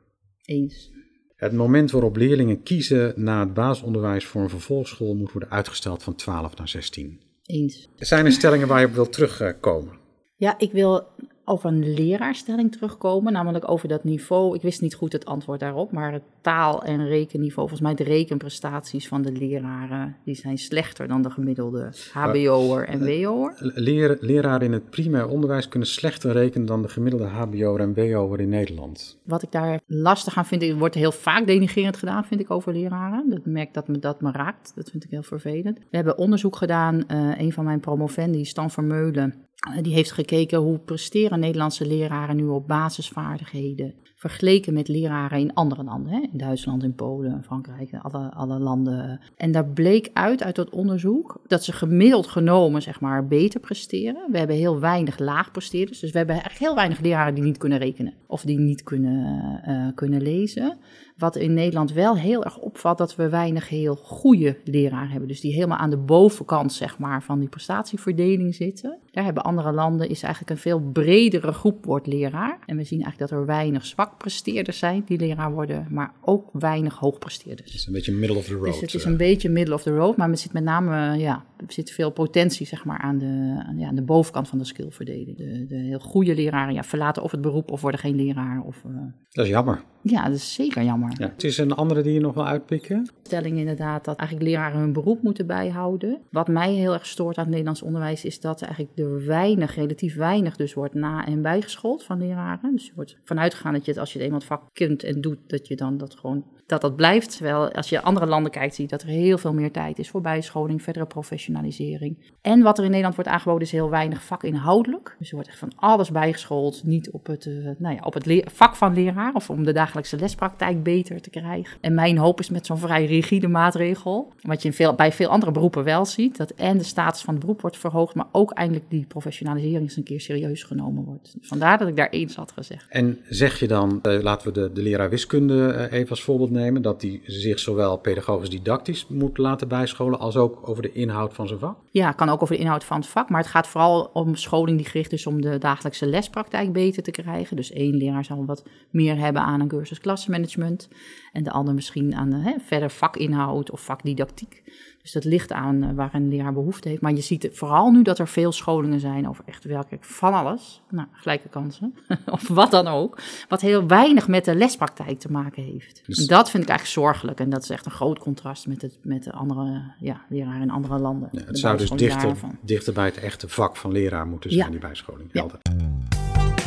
Eens. 0.46 0.92
Het 1.36 1.54
moment 1.54 1.92
waarop 1.92 2.16
leerlingen 2.16 2.64
kiezen 2.64 3.14
na 3.16 3.40
het 3.40 3.54
basisonderwijs 3.54 4.26
voor 4.26 4.42
een 4.42 4.50
vervolgschool 4.50 5.16
moet 5.16 5.32
worden 5.32 5.52
uitgesteld 5.52 6.04
van 6.04 6.16
12 6.16 6.58
naar 6.58 6.68
16. 6.68 7.22
Eens. 7.46 7.90
Zijn 7.96 8.26
er 8.26 8.32
stellingen 8.32 8.68
waar 8.68 8.80
je 8.80 8.88
op 8.88 8.94
wilt 8.94 9.14
terugkomen? 9.14 9.98
Ja, 10.36 10.60
ik 10.60 10.72
wil 10.72 11.08
over 11.46 11.70
een 11.70 11.94
leraarstelling 11.94 12.72
terugkomen, 12.72 13.34
namelijk 13.34 13.70
over 13.72 13.88
dat 13.88 14.04
niveau. 14.04 14.56
Ik 14.56 14.62
wist 14.62 14.82
niet 14.82 14.96
goed 14.96 15.12
het 15.12 15.26
antwoord 15.26 15.60
daarop, 15.60 15.92
maar 15.92 16.14
het 16.14 16.24
taal- 16.42 16.84
en 16.84 17.08
rekenniveau, 17.08 17.70
volgens 17.70 17.82
mij 17.82 17.96
de 17.96 18.04
rekenprestaties 18.04 19.08
van 19.08 19.22
de 19.22 19.32
leraren, 19.32 20.16
die 20.26 20.36
zijn 20.36 20.58
slechter 20.58 21.08
dan 21.08 21.22
de 21.22 21.30
gemiddelde 21.30 21.92
HBO'er 22.12 22.88
en 22.88 23.00
WO'er. 23.00 23.56
Leer, 23.60 24.18
leraren 24.20 24.62
in 24.62 24.72
het 24.72 24.90
primair 24.90 25.28
onderwijs 25.28 25.68
kunnen 25.68 25.88
slechter 25.88 26.32
rekenen 26.32 26.68
dan 26.68 26.82
de 26.82 26.90
gemiddelde 26.90 27.26
HBO'er 27.28 27.80
en 27.80 27.94
WO'er 27.94 28.40
in 28.40 28.50
Nederland. 28.50 29.18
Wat 29.24 29.44
ik 29.44 29.52
daar 29.52 29.80
lastig 29.88 30.38
aan 30.38 30.46
vind, 30.46 30.74
wordt 30.80 30.96
heel 30.96 31.12
vaak 31.12 31.48
denigerend 31.48 31.98
gedaan, 31.98 32.26
vind 32.26 32.40
ik, 32.40 32.52
over 32.52 32.74
leraren. 32.74 33.30
Dat 33.30 33.46
merk 33.46 33.74
dat 33.74 33.88
me 33.88 34.00
dat 34.00 34.22
me 34.22 34.32
raakt, 34.32 34.72
dat 34.76 34.90
vind 34.90 35.04
ik 35.04 35.10
heel 35.10 35.24
vervelend. 35.24 35.78
We 35.78 35.96
hebben 35.96 36.18
onderzoek 36.18 36.56
gedaan, 36.56 37.04
uh, 37.08 37.40
een 37.40 37.54
van 37.54 37.64
mijn 37.64 37.80
promovendi, 37.80 38.46
Stan 38.46 38.72
Vermeulen, 38.72 39.34
Eh, 39.34 39.53
die 39.82 39.93
heeft 39.93 40.12
gekeken 40.12 40.60
hoe 40.60 40.79
presteren 40.79 41.39
Nederlandse 41.39 41.88
leraren 41.88 42.36
nu 42.36 42.48
op 42.48 42.67
basisvaardigheden 42.67 43.93
vergeleken 44.15 44.74
met 44.74 44.88
leraren 44.88 45.39
in 45.39 45.53
andere 45.53 45.84
landen. 45.84 46.12
Hè? 46.12 46.20
In 46.32 46.38
Duitsland, 46.38 46.84
in 46.84 46.96
Polen, 46.96 47.43
Frankrijk, 47.43 47.89
alle, 48.01 48.32
alle 48.32 48.60
landen. 48.60 49.20
En 49.36 49.51
daar 49.51 49.65
bleek 49.65 50.10
uit, 50.13 50.43
uit 50.43 50.55
dat 50.55 50.70
onderzoek, 50.70 51.41
dat 51.48 51.63
ze 51.63 51.72
gemiddeld 51.72 52.27
genomen 52.27 52.82
zeg 52.82 53.00
maar, 53.00 53.27
beter 53.27 53.60
presteren. 53.60 54.32
We 54.32 54.38
hebben 54.38 54.55
heel 54.55 54.79
weinig 54.79 55.20
laagpresteerders. 55.20 56.00
Dus 56.00 56.12
we 56.12 56.17
hebben 56.17 56.36
eigenlijk 56.36 56.65
heel 56.65 56.75
weinig 56.75 57.00
leraren 57.00 57.34
die 57.34 57.43
niet 57.43 57.58
kunnen 57.58 57.77
rekenen 57.77 58.13
of 58.27 58.41
die 58.41 58.60
niet 58.60 58.84
kunnen, 58.84 59.62
uh, 59.67 59.88
kunnen 59.96 60.22
lezen. 60.22 60.77
Wat 61.17 61.36
in 61.36 61.53
Nederland 61.53 61.91
wel 61.91 62.17
heel 62.17 62.43
erg 62.43 62.58
opvalt, 62.58 62.98
dat 62.98 63.15
we 63.15 63.29
weinig 63.29 63.70
heel 63.70 63.96
goede 63.96 64.58
leraren 64.63 65.10
hebben. 65.10 65.27
Dus 65.27 65.41
die 65.41 65.53
helemaal 65.53 65.77
aan 65.77 65.89
de 65.89 65.98
bovenkant 65.98 66.74
zeg 66.74 66.98
maar, 66.98 67.24
van 67.24 67.39
die 67.39 67.50
prestatieverdeling 67.50 68.55
zitten. 68.55 69.00
Daar 69.12 69.24
hebben 69.24 69.43
andere 69.43 69.72
landen, 69.72 70.10
is 70.10 70.24
eigenlijk 70.24 70.53
een 70.53 70.62
veel 70.62 70.79
bredere 70.79 71.51
groep 71.51 71.86
wordt 71.86 72.08
leraar. 72.08 72.60
En 72.65 72.77
we 72.77 72.84
zien 72.84 73.01
eigenlijk 73.01 73.32
dat 73.32 73.39
er 73.39 73.46
weinig 73.46 73.86
zwakpresteerders 73.86 74.79
zijn 74.79 75.03
die 75.05 75.17
leraar 75.17 75.51
worden, 75.51 75.88
maar 75.89 76.13
ook 76.22 76.50
weinig 76.51 76.96
hoogpresteerders. 76.96 77.72
Het 77.72 77.79
is 77.79 77.88
een 77.88 77.93
beetje 77.93 78.13
middle 78.13 78.38
of 78.38 78.46
the 78.46 78.53
road. 78.53 78.65
Dus 78.65 78.82
het 78.82 78.93
is 78.93 79.05
een 79.05 79.17
beetje 79.17 79.50
middle 79.50 79.74
of 79.74 79.84
the 79.84 79.96
road, 79.96 80.17
maar 80.17 80.29
het 80.29 80.39
zit 80.39 80.53
met 80.53 80.63
name, 80.63 81.17
ja, 81.17 81.46
er 81.58 81.74
zit 81.74 81.91
veel 81.91 82.12
potentie 82.12 82.65
zeg 82.65 82.86
maar, 82.86 82.98
aan, 83.00 83.17
de, 83.17 83.63
aan, 83.67 83.77
ja, 83.77 83.88
aan 83.88 83.96
de 83.96 84.03
bovenkant 84.03 84.48
van 84.48 84.58
de 84.58 84.65
skillverdeling. 84.65 85.38
De, 85.38 85.65
de 85.67 85.75
heel 85.75 86.00
goede 86.00 86.36
leraren 86.36 86.74
ja, 86.74 86.84
verlaten 86.84 87.24
of 87.24 87.32
het 87.32 87.41
beroep 87.41 87.72
of 87.72 87.82
worden 87.82 88.00
geen 88.00 88.15
leraar. 88.15 88.62
Of, 88.62 88.84
uh... 88.88 88.96
Dat 89.29 89.46
is 89.46 89.51
jammer. 89.51 89.84
Ja, 90.01 90.24
dat 90.24 90.36
is 90.36 90.53
zeker 90.53 90.84
jammer. 90.84 91.03
Ja. 91.18 91.28
Het 91.28 91.44
is 91.44 91.58
een 91.58 91.72
andere 91.72 92.02
die 92.02 92.14
je 92.14 92.20
nog 92.20 92.34
wil 92.34 92.48
uitpikken? 92.48 93.10
Stelling 93.24 93.58
inderdaad 93.58 94.06
dat 94.06 94.18
eigenlijk 94.18 94.50
leraren 94.50 94.80
hun 94.80 94.94
beroep 94.94 95.22
moeten 95.22 95.48
bijhouden. 95.48 96.22
Wat 96.32 96.48
mij 96.48 96.74
heel 96.74 96.94
erg 96.94 97.06
stoort 97.06 97.38
aan 97.38 97.44
het 97.44 97.52
Nederlands 97.52 97.82
onderwijs 97.82 98.26
is 98.26 98.40
dat 98.40 98.62
eigenlijk 98.62 98.98
er 98.98 99.26
weinig, 99.26 99.76
relatief 99.76 100.16
weinig 100.16 100.56
dus 100.56 100.74
wordt 100.74 100.94
na- 100.94 101.26
en 101.26 101.42
bijgeschoold 101.42 102.04
van 102.04 102.18
leraren. 102.18 102.72
Dus 102.72 102.86
je 102.86 102.92
wordt 102.96 103.18
vanuit 103.24 103.54
gegaan 103.54 103.74
dat 103.74 103.86
je 103.86 103.92
het 103.92 104.00
als 104.00 104.12
je 104.12 104.18
het 104.18 104.26
eenmaal 104.26 104.40
het 104.40 104.50
vak 104.50 104.64
kunt 104.74 105.04
en 105.04 105.22
doet, 105.22 105.40
dat 105.48 105.68
je 105.68 105.76
dan 105.76 105.98
dat 105.98 106.16
gewoon 106.16 106.46
dat 106.74 106.82
dat 106.82 106.96
blijft. 106.96 107.38
Terwijl 107.38 107.72
als 107.72 107.89
je 107.89 108.01
andere 108.01 108.25
landen 108.25 108.51
kijkt, 108.51 108.75
zie 108.75 108.84
je 108.84 108.89
dat 108.89 109.01
er 109.01 109.08
heel 109.08 109.38
veel 109.38 109.53
meer 109.53 109.72
tijd 109.72 110.00
is 110.00 110.10
voor 110.10 110.22
bijscholing, 110.22 110.82
verdere 110.82 111.06
professionalisering. 111.06 112.18
En 112.42 112.62
wat 112.62 112.77
er 112.77 112.84
in 112.84 112.89
Nederland 112.89 113.15
wordt 113.15 113.30
aangeboden 113.30 113.62
is 113.62 113.72
heel 113.72 113.89
weinig 113.89 114.24
vakinhoudelijk. 114.24 115.15
Dus 115.20 115.30
er 115.30 115.36
wordt 115.36 115.50
echt 115.50 115.60
van 115.60 115.72
alles 115.75 116.12
bijgeschoold, 116.12 116.84
niet 116.84 117.12
op 117.12 117.25
het, 117.27 117.46
uh, 117.46 117.70
nou 117.77 117.96
ja, 117.96 118.01
op 118.03 118.13
het 118.13 118.44
vak 118.46 118.75
van 118.75 118.94
leraar 118.94 119.34
of 119.34 119.50
om 119.50 119.63
de 119.63 119.74
dagelijkse 119.74 120.18
lespraktijk 120.18 120.84
beter 120.84 121.22
te 121.22 121.30
krijgen. 121.30 121.77
En 121.82 121.94
mijn 121.94 122.18
hoop 122.18 122.39
is 122.39 122.50
met 122.50 122.65
zo'n 122.65 122.77
vrij 122.77 123.06
rigide 123.06 123.48
maatregel, 123.48 124.34
wat 124.42 124.62
je 124.62 124.74
veel, 124.74 124.94
bij 124.94 125.12
veel 125.12 125.30
andere 125.30 125.51
beroepen 125.51 125.84
wel 125.84 126.06
ziet, 126.06 126.38
dat 126.38 126.51
en 126.51 126.77
de 126.77 126.84
status 126.84 127.22
van 127.22 127.34
het 127.34 127.44
beroep 127.44 127.62
wordt 127.62 127.77
verhoogd, 127.77 128.15
maar 128.15 128.27
ook 128.32 128.51
eindelijk 128.51 128.86
die 128.89 129.06
professionalisering 129.06 129.82
eens 129.82 129.98
een 129.98 130.03
keer 130.03 130.22
serieus 130.22 130.63
genomen 130.63 131.03
wordt. 131.03 131.36
Vandaar 131.42 131.77
dat 131.77 131.88
ik 131.88 131.96
daar 131.96 132.10
eens 132.10 132.36
had 132.36 132.51
gezegd. 132.51 132.86
En 132.89 133.20
zeg 133.30 133.60
je 133.60 133.68
dan, 133.68 134.00
uh, 134.03 134.22
laten 134.22 134.53
we 134.53 134.72
de, 134.74 134.82
leraar 134.82 135.10
wiskunde 135.10 135.88
uh, 135.92 135.98
even 135.98 136.10
als 136.10 136.24
voorbeeld 136.24 136.51
nemen, 136.51 136.62
dat 136.82 137.01
die 137.01 137.22
zich 137.25 137.60
zowel 137.60 137.98
pedagogisch 137.98 138.50
didactisch 138.50 139.08
moet 139.08 139.38
laten 139.38 139.67
bijscholen 139.67 140.20
als 140.20 140.38
ook 140.38 140.67
over 140.70 140.82
de 140.82 140.91
inhoud 140.91 141.34
van 141.34 141.48
zijn 141.48 141.60
vak? 141.60 141.77
Ja, 141.91 142.12
kan 142.12 142.29
ook 142.29 142.41
over 142.41 142.55
de 142.55 142.62
inhoud 142.62 142.84
van 142.84 142.98
het 142.98 143.08
vak, 143.08 143.29
maar 143.29 143.41
het 143.41 143.50
gaat 143.50 143.67
vooral 143.67 144.10
om 144.13 144.36
scholing 144.36 144.77
die 144.77 144.88
gericht 144.88 145.12
is 145.12 145.27
om 145.27 145.41
de 145.41 145.58
dagelijkse 145.58 146.05
lespraktijk 146.05 146.74
beter 146.74 147.03
te 147.03 147.12
krijgen. 147.12 147.55
Dus 147.55 147.72
één 147.72 147.96
leraar 147.96 148.25
zal 148.25 148.46
wat 148.46 148.63
meer 148.89 149.17
hebben 149.17 149.41
aan 149.41 149.62
een 149.62 149.67
cursus 149.67 150.00
klassenmanagement 150.00 150.89
en 151.32 151.43
de 151.43 151.51
ander 151.51 151.74
misschien 151.74 152.15
aan 152.15 152.32
hè, 152.34 152.53
verder 152.60 152.89
vakinhoud 152.89 153.72
of 153.72 153.82
vakdidactiek. 153.82 154.63
Dus 155.04 155.12
dat 155.12 155.24
ligt 155.24 155.52
aan 155.52 155.84
uh, 155.84 155.90
waar 155.96 156.14
een 156.14 156.30
leraar 156.30 156.54
behoefte 156.54 156.90
heeft. 156.90 157.02
Maar 157.02 157.14
je 157.14 157.22
ziet 157.22 157.50
vooral 157.52 157.92
nu 157.92 158.02
dat 158.02 158.20
er 158.20 158.28
veel 158.28 158.52
scholingen 158.52 159.00
zijn 159.00 159.30
over 159.30 159.44
echt 159.48 159.64
werkelijk 159.64 160.04
van 160.04 160.34
alles. 160.34 160.82
Nou, 160.90 161.08
gelijke 161.12 161.50
kansen. 161.50 161.96
of 162.26 162.48
wat 162.48 162.72
dan 162.72 162.88
ook. 162.88 163.20
Wat 163.50 163.62
heel 163.62 163.88
weinig 163.88 164.28
met 164.28 164.46
de 164.46 164.56
lespraktijk 164.56 165.20
te 165.20 165.32
maken 165.32 165.64
heeft. 165.64 166.02
Dus... 166.06 166.20
En 166.20 166.28
dat 166.28 166.50
vind 166.50 166.64
ik 166.64 166.70
eigenlijk 166.70 167.00
zorgelijk. 167.00 167.40
En 167.40 167.50
dat 167.50 167.64
is 167.64 167.70
echt 167.70 167.86
een 167.86 167.92
groot 167.92 168.20
contrast 168.20 168.68
met, 168.68 168.82
het, 168.82 168.98
met 169.02 169.24
de 169.24 169.32
andere 169.32 169.82
ja, 170.00 170.22
leraren 170.30 170.62
in 170.62 170.70
andere 170.70 171.00
landen. 171.00 171.30
Ja, 171.32 171.42
het 171.46 171.60
zou 171.60 171.78
dus 171.78 171.90
dichter, 171.90 172.36
dichter 172.62 172.94
bij 172.94 173.06
het 173.06 173.18
echte 173.18 173.50
vak 173.50 173.76
van 173.76 173.92
leraar 173.92 174.28
moeten 174.28 174.52
zijn, 174.52 174.66
ja. 174.66 174.72
die 174.72 174.80
bijscholing. 174.80 175.30
Ja. 175.32 175.46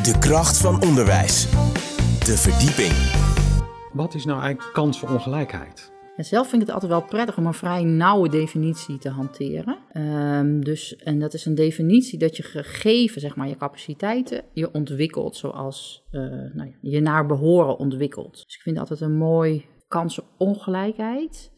De 0.02 0.18
kracht 0.18 0.58
van 0.58 0.82
onderwijs. 0.82 1.50
De 2.24 2.36
verdieping. 2.36 2.92
Wat 3.92 4.14
is 4.14 4.24
nou 4.24 4.40
eigenlijk 4.40 4.72
kans 4.72 4.98
voor 4.98 5.08
ongelijkheid? 5.08 5.94
En 6.16 6.24
zelf 6.24 6.48
vind 6.48 6.62
ik 6.62 6.66
het 6.66 6.74
altijd 6.74 6.92
wel 6.92 7.08
prettig 7.08 7.38
om 7.38 7.46
een 7.46 7.54
vrij 7.54 7.84
nauwe 7.84 8.28
definitie 8.28 8.98
te 8.98 9.08
hanteren. 9.08 9.78
Um, 9.92 10.64
dus, 10.64 10.96
en 10.96 11.18
dat 11.18 11.34
is 11.34 11.44
een 11.44 11.54
definitie 11.54 12.18
dat 12.18 12.36
je 12.36 12.42
gegeven 12.42 13.20
zeg 13.20 13.36
maar, 13.36 13.48
je 13.48 13.56
capaciteiten 13.56 14.42
je 14.52 14.72
ontwikkelt 14.72 15.36
zoals 15.36 16.04
uh, 16.10 16.22
nou, 16.52 16.74
je 16.80 17.00
naar 17.00 17.26
behoren 17.26 17.78
ontwikkelt. 17.78 18.32
Dus 18.32 18.54
ik 18.54 18.60
vind 18.62 18.78
altijd 18.78 19.00
een 19.00 19.16
mooi 19.16 19.64
kansenongelijkheid. 19.88 21.54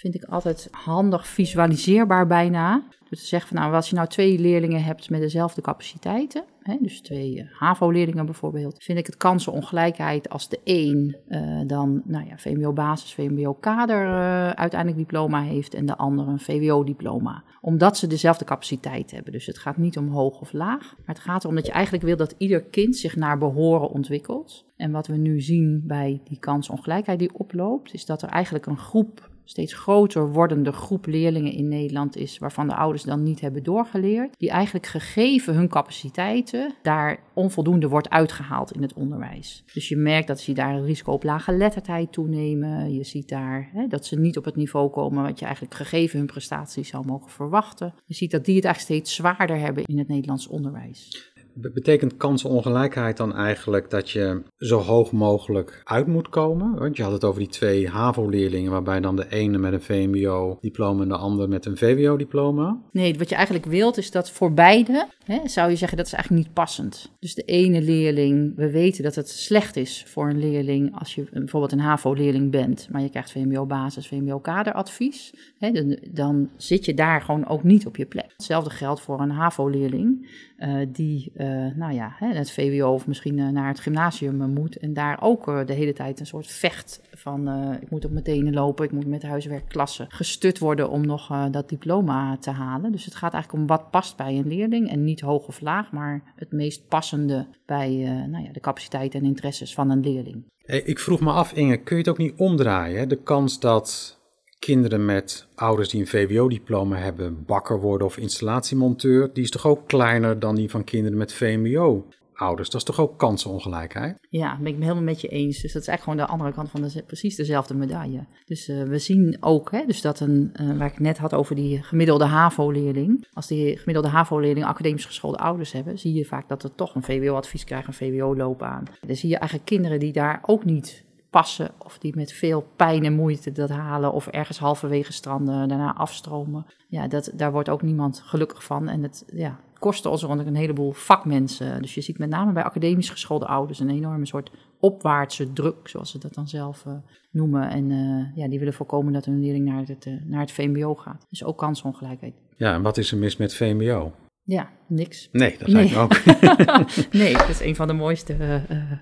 Vind 0.00 0.14
ik 0.14 0.24
altijd 0.24 0.68
handig 0.70 1.26
visualiseerbaar 1.26 2.26
bijna. 2.26 2.82
Dus 3.08 3.20
te 3.20 3.26
zeggen 3.26 3.48
van 3.48 3.58
nou, 3.60 3.74
als 3.74 3.88
je 3.88 3.94
nou 3.94 4.08
twee 4.08 4.38
leerlingen 4.38 4.84
hebt 4.84 5.10
met 5.10 5.20
dezelfde 5.20 5.60
capaciteiten, 5.60 6.44
hè, 6.62 6.76
dus 6.80 7.00
twee 7.00 7.36
uh, 7.36 7.44
HAVO-leerlingen 7.52 8.24
bijvoorbeeld, 8.24 8.84
vind 8.84 8.98
ik 8.98 9.06
het 9.06 9.16
kansenongelijkheid 9.16 10.28
als 10.28 10.48
de 10.48 10.60
een 10.64 11.16
uh, 11.28 11.60
dan 11.66 12.02
nou 12.04 12.26
ja, 12.26 12.36
VMBO-basis, 12.36 13.14
VMBO-kader 13.14 14.04
uh, 14.04 14.50
uiteindelijk 14.50 15.00
diploma 15.00 15.42
heeft 15.42 15.74
en 15.74 15.86
de 15.86 15.96
ander 15.96 16.28
een 16.28 16.40
VWO-diploma. 16.40 17.42
Omdat 17.60 17.98
ze 17.98 18.06
dezelfde 18.06 18.44
capaciteit 18.44 19.10
hebben. 19.10 19.32
Dus 19.32 19.46
het 19.46 19.58
gaat 19.58 19.76
niet 19.76 19.98
om 19.98 20.08
hoog 20.08 20.40
of 20.40 20.52
laag, 20.52 20.94
maar 20.96 21.14
het 21.14 21.24
gaat 21.24 21.42
erom 21.42 21.56
dat 21.56 21.66
je 21.66 21.72
eigenlijk 21.72 22.04
wil 22.04 22.16
dat 22.16 22.34
ieder 22.38 22.62
kind 22.62 22.96
zich 22.96 23.16
naar 23.16 23.38
behoren 23.38 23.90
ontwikkelt. 23.90 24.64
En 24.76 24.90
wat 24.90 25.06
we 25.06 25.16
nu 25.16 25.40
zien 25.40 25.82
bij 25.86 26.20
die 26.24 26.38
kansongelijkheid 26.38 27.18
die 27.18 27.34
oploopt, 27.34 27.94
is 27.94 28.06
dat 28.06 28.22
er 28.22 28.28
eigenlijk 28.28 28.66
een 28.66 28.78
groep 28.78 29.29
steeds 29.50 29.74
groter 29.74 30.32
wordende 30.32 30.72
groep 30.72 31.06
leerlingen 31.06 31.52
in 31.52 31.68
Nederland 31.68 32.16
is, 32.16 32.38
waarvan 32.38 32.68
de 32.68 32.74
ouders 32.74 33.02
dan 33.02 33.22
niet 33.22 33.40
hebben 33.40 33.62
doorgeleerd, 33.62 34.34
die 34.38 34.50
eigenlijk 34.50 34.86
gegeven 34.86 35.54
hun 35.54 35.68
capaciteiten 35.68 36.74
daar 36.82 37.18
onvoldoende 37.34 37.88
wordt 37.88 38.10
uitgehaald 38.10 38.72
in 38.72 38.82
het 38.82 38.92
onderwijs. 38.92 39.64
Dus 39.72 39.88
je 39.88 39.96
merkt 39.96 40.26
dat 40.26 40.40
ze 40.40 40.52
daar 40.52 40.74
een 40.74 40.84
risico 40.84 41.12
op 41.12 41.22
lage 41.22 41.52
lettertijd 41.52 42.12
toenemen. 42.12 42.94
Je 42.94 43.04
ziet 43.04 43.28
daar 43.28 43.68
hè, 43.72 43.86
dat 43.86 44.06
ze 44.06 44.18
niet 44.18 44.36
op 44.36 44.44
het 44.44 44.56
niveau 44.56 44.90
komen 44.90 45.22
wat 45.22 45.38
je 45.38 45.44
eigenlijk 45.44 45.74
gegeven 45.74 46.18
hun 46.18 46.26
prestaties 46.26 46.88
zou 46.88 47.06
mogen 47.06 47.30
verwachten. 47.30 47.94
Je 48.04 48.14
ziet 48.14 48.30
dat 48.30 48.44
die 48.44 48.56
het 48.56 48.64
eigenlijk 48.64 48.94
steeds 48.94 49.14
zwaarder 49.14 49.58
hebben 49.58 49.84
in 49.84 49.98
het 49.98 50.08
Nederlands 50.08 50.48
onderwijs. 50.48 51.29
Betekent 51.54 52.16
kansenongelijkheid 52.16 53.16
dan 53.16 53.34
eigenlijk 53.34 53.90
dat 53.90 54.10
je 54.10 54.42
zo 54.56 54.78
hoog 54.78 55.12
mogelijk 55.12 55.82
uit 55.84 56.06
moet 56.06 56.28
komen? 56.28 56.78
Want 56.78 56.96
je 56.96 57.02
had 57.02 57.12
het 57.12 57.24
over 57.24 57.40
die 57.40 57.48
twee 57.48 57.88
HAVO-leerlingen, 57.88 58.70
waarbij 58.70 59.00
dan 59.00 59.16
de 59.16 59.28
ene 59.28 59.58
met 59.58 59.72
een 59.72 59.82
VMBO-diploma 59.82 61.02
en 61.02 61.08
de 61.08 61.16
ander 61.16 61.48
met 61.48 61.66
een 61.66 61.76
VWO-diploma. 61.76 62.78
Nee, 62.92 63.18
wat 63.18 63.28
je 63.28 63.34
eigenlijk 63.34 63.66
wilt 63.66 63.96
is 63.96 64.10
dat 64.10 64.30
voor 64.30 64.52
beide, 64.52 65.06
hè, 65.24 65.48
zou 65.48 65.70
je 65.70 65.76
zeggen, 65.76 65.96
dat 65.96 66.06
is 66.06 66.12
eigenlijk 66.12 66.44
niet 66.44 66.54
passend. 66.54 67.10
Dus 67.18 67.34
de 67.34 67.42
ene 67.42 67.82
leerling, 67.82 68.56
we 68.56 68.70
weten 68.70 69.02
dat 69.02 69.14
het 69.14 69.28
slecht 69.28 69.76
is 69.76 70.04
voor 70.06 70.28
een 70.28 70.38
leerling 70.38 70.98
als 70.98 71.14
je 71.14 71.28
bijvoorbeeld 71.32 71.72
een 71.72 71.80
HAVO-leerling 71.80 72.50
bent, 72.50 72.88
maar 72.90 73.02
je 73.02 73.10
krijgt 73.10 73.32
VMBO-basis, 73.32 74.08
VMBO-kaderadvies. 74.08 75.34
Dan, 75.58 75.98
dan 76.10 76.48
zit 76.56 76.84
je 76.84 76.94
daar 76.94 77.22
gewoon 77.22 77.48
ook 77.48 77.62
niet 77.62 77.86
op 77.86 77.96
je 77.96 78.06
plek. 78.06 78.32
Hetzelfde 78.36 78.70
geldt 78.70 79.00
voor 79.00 79.20
een 79.20 79.30
HAVO-leerling 79.30 80.28
uh, 80.60 80.86
die 80.88 81.32
uh, 81.36 81.46
nou 81.74 81.92
ja, 81.92 82.12
hè, 82.16 82.26
het 82.34 82.50
VWO 82.50 82.92
of 82.92 83.06
misschien 83.06 83.38
uh, 83.38 83.48
naar 83.48 83.68
het 83.68 83.80
gymnasium 83.80 84.50
moet. 84.52 84.76
En 84.76 84.92
daar 84.92 85.18
ook 85.22 85.66
de 85.66 85.72
hele 85.72 85.92
tijd 85.92 86.20
een 86.20 86.26
soort 86.26 86.46
vecht 86.46 87.00
van 87.14 87.48
ik 87.80 87.90
moet 87.90 88.04
op 88.04 88.10
mijn 88.10 88.24
tenen 88.24 88.54
lopen, 88.54 88.84
ik 88.84 88.92
moet 88.92 89.06
met 89.06 89.20
de 89.20 89.26
huiswerkklasse 89.26 90.04
gestut 90.08 90.58
worden 90.58 90.90
om 90.90 91.06
nog 91.06 91.48
dat 91.50 91.68
diploma 91.68 92.36
te 92.36 92.50
halen. 92.50 92.92
Dus 92.92 93.04
het 93.04 93.14
gaat 93.14 93.32
eigenlijk 93.32 93.62
om 93.62 93.68
wat 93.68 93.90
past 93.90 94.16
bij 94.16 94.38
een 94.38 94.48
leerling 94.48 94.90
en 94.90 95.04
niet 95.04 95.20
hoog 95.20 95.46
of 95.46 95.60
laag, 95.60 95.92
maar 95.92 96.22
het 96.36 96.52
meest 96.52 96.88
passende 96.88 97.46
bij 97.66 97.88
nou 98.28 98.44
ja, 98.44 98.52
de 98.52 98.60
capaciteiten 98.60 99.20
en 99.20 99.26
interesses 99.26 99.74
van 99.74 99.90
een 99.90 100.00
leerling. 100.00 100.44
Hey, 100.62 100.80
ik 100.80 100.98
vroeg 100.98 101.20
me 101.20 101.30
af, 101.30 101.52
Inge, 101.52 101.76
kun 101.76 101.96
je 101.96 102.02
het 102.02 102.10
ook 102.10 102.18
niet 102.18 102.34
omdraaien? 102.36 103.08
De 103.08 103.22
kans 103.22 103.60
dat 103.60 104.19
kinderen 104.60 105.04
met 105.04 105.46
ouders 105.54 105.88
die 105.88 106.00
een 106.00 106.06
VWO-diploma 106.06 106.96
hebben 106.96 107.44
bakker 107.44 107.80
worden 107.80 108.06
of 108.06 108.16
installatiemonteur, 108.16 109.30
die 109.32 109.42
is 109.42 109.50
toch 109.50 109.66
ook 109.66 109.88
kleiner 109.88 110.38
dan 110.38 110.54
die 110.54 110.70
van 110.70 110.84
kinderen 110.84 111.18
met 111.18 111.32
VMBO-ouders. 111.32 112.70
Dat 112.70 112.80
is 112.80 112.86
toch 112.86 113.00
ook 113.00 113.18
kansenongelijkheid? 113.18 114.16
Ja, 114.28 114.58
ben 114.58 114.66
ik 114.66 114.76
me 114.78 114.82
helemaal 114.82 115.04
met 115.04 115.20
je 115.20 115.28
eens. 115.28 115.60
Dus 115.60 115.72
dat 115.72 115.82
is 115.82 115.88
eigenlijk 115.88 116.02
gewoon 116.02 116.18
de 116.18 116.32
andere 116.32 116.52
kant 116.52 116.70
van 116.70 116.82
de, 116.82 117.02
precies 117.06 117.36
dezelfde 117.36 117.74
medaille. 117.74 118.26
Dus 118.44 118.68
uh, 118.68 118.82
we 118.82 118.98
zien 118.98 119.36
ook 119.40 119.70
hè, 119.70 119.84
dus 119.86 120.00
dat 120.00 120.20
een, 120.20 120.52
uh, 120.60 120.78
waar 120.78 120.92
ik 120.92 120.98
net 120.98 121.18
had 121.18 121.34
over 121.34 121.54
die 121.54 121.82
gemiddelde 121.82 122.24
HAVO-leerling. 122.24 123.26
Als 123.32 123.46
die 123.46 123.76
gemiddelde 123.76 124.08
HAVO-leerling 124.08 124.66
academisch 124.66 125.04
geschoolde 125.04 125.38
ouders 125.38 125.72
hebben, 125.72 125.98
zie 125.98 126.14
je 126.14 126.24
vaak 126.24 126.48
dat 126.48 126.62
er 126.62 126.74
toch 126.74 126.94
een 126.94 127.02
VWO-advies 127.02 127.64
krijgen, 127.64 127.88
een 127.88 128.12
VWO-loopbaan. 128.12 128.84
Dan 129.06 129.16
zie 129.16 129.28
je 129.28 129.36
eigenlijk 129.36 129.68
kinderen 129.68 130.00
die 130.00 130.12
daar 130.12 130.42
ook 130.46 130.64
niet 130.64 131.08
passen 131.30 131.70
of 131.78 131.98
die 131.98 132.16
met 132.16 132.32
veel 132.32 132.66
pijn 132.76 133.04
en 133.04 133.12
moeite 133.12 133.52
dat 133.52 133.68
halen 133.68 134.12
of 134.12 134.26
ergens 134.26 134.58
halverwege 134.58 135.12
stranden 135.12 135.68
daarna 135.68 135.94
afstromen. 135.94 136.66
Ja, 136.88 137.08
dat, 137.08 137.30
daar 137.34 137.52
wordt 137.52 137.68
ook 137.68 137.82
niemand 137.82 138.22
gelukkig 138.24 138.64
van. 138.64 138.88
En 138.88 139.02
het, 139.02 139.24
ja, 139.32 139.60
kosten 139.78 140.10
ons 140.10 140.22
rond 140.22 140.46
een 140.46 140.54
heleboel 140.54 140.92
vakmensen. 140.92 141.82
Dus 141.82 141.94
je 141.94 142.00
ziet 142.00 142.18
met 142.18 142.28
name 142.28 142.52
bij 142.52 142.62
academisch 142.62 143.10
geschoolde 143.10 143.46
ouders 143.46 143.78
een 143.78 143.90
enorme 143.90 144.26
soort 144.26 144.50
opwaartse 144.80 145.52
druk, 145.52 145.88
zoals 145.88 146.10
ze 146.10 146.18
dat 146.18 146.34
dan 146.34 146.48
zelf 146.48 146.84
uh, 146.84 146.92
noemen. 147.30 147.70
En 147.70 147.90
uh, 147.90 148.36
ja, 148.36 148.48
die 148.48 148.58
willen 148.58 148.74
voorkomen 148.74 149.12
dat 149.12 149.24
hun 149.24 149.40
leerling 149.40 149.64
naar 149.64 149.84
het, 149.86 150.06
uh, 150.06 150.14
naar 150.24 150.40
het 150.40 150.52
VMBO 150.52 150.94
gaat. 150.94 151.26
Dus 151.28 151.44
ook 151.44 151.58
kansongelijkheid. 151.58 152.34
Ja, 152.56 152.74
en 152.74 152.82
wat 152.82 152.96
is 152.96 153.12
er 153.12 153.18
mis 153.18 153.36
met 153.36 153.54
VMBO? 153.54 154.12
Ja, 154.44 154.70
niks. 154.88 155.28
Nee, 155.32 155.56
dat 155.58 155.68
lijkt 155.68 155.90
me 155.90 155.98
ook. 155.98 156.24
nee, 157.22 157.32
dat 157.32 157.48
is 157.48 157.60
een 157.60 157.76
van 157.76 157.86
de 157.86 157.92
mooiste, 157.92 158.36
uh, 158.40 158.54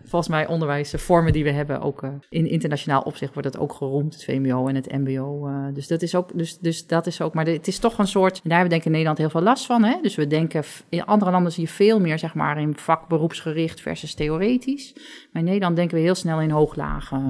volgens 0.04 0.28
mij, 0.28 0.46
onderwijsvormen 0.46 1.32
die 1.32 1.44
we 1.44 1.50
hebben. 1.50 1.80
Ook 1.80 2.02
uh, 2.02 2.10
in 2.28 2.46
internationaal 2.46 3.00
opzicht 3.00 3.32
wordt 3.32 3.48
het 3.48 3.58
ook 3.58 3.72
geroemd, 3.72 4.14
het 4.14 4.24
VMBO 4.24 4.66
en 4.66 4.74
het 4.74 4.92
MBO. 4.92 5.48
dus, 5.72 5.86
dat 5.86 6.02
is 6.02 6.14
ook, 6.14 6.38
dus, 6.38 6.58
dus 6.58 6.86
dat 6.86 7.06
is 7.06 7.20
ook, 7.20 7.34
maar 7.34 7.44
de, 7.44 7.50
het 7.50 7.66
is 7.66 7.78
toch 7.78 7.98
een 7.98 8.06
soort, 8.06 8.34
en 8.34 8.48
daar 8.48 8.58
hebben 8.58 8.64
we 8.64 8.68
denk 8.68 8.80
ik 8.80 8.86
in 8.86 8.92
Nederland 8.92 9.18
heel 9.18 9.30
veel 9.30 9.42
last 9.42 9.66
van. 9.66 9.84
Hè? 9.84 9.98
Dus 10.02 10.14
we 10.14 10.26
denken, 10.26 10.64
in 10.88 11.04
andere 11.04 11.30
landen 11.30 11.52
zie 11.52 11.62
je 11.62 11.68
veel 11.68 12.00
meer, 12.00 12.18
zeg 12.18 12.34
maar, 12.34 12.60
in 12.60 12.76
vak 12.76 13.08
beroepsgericht 13.08 13.80
versus 13.80 14.14
theoretisch. 14.14 14.92
Maar 15.32 15.42
in 15.42 15.48
Nederland 15.48 15.76
denken 15.76 15.96
we 15.96 16.02
heel 16.02 16.14
snel 16.14 16.40
in 16.40 16.50
hooglagen. 16.50 17.22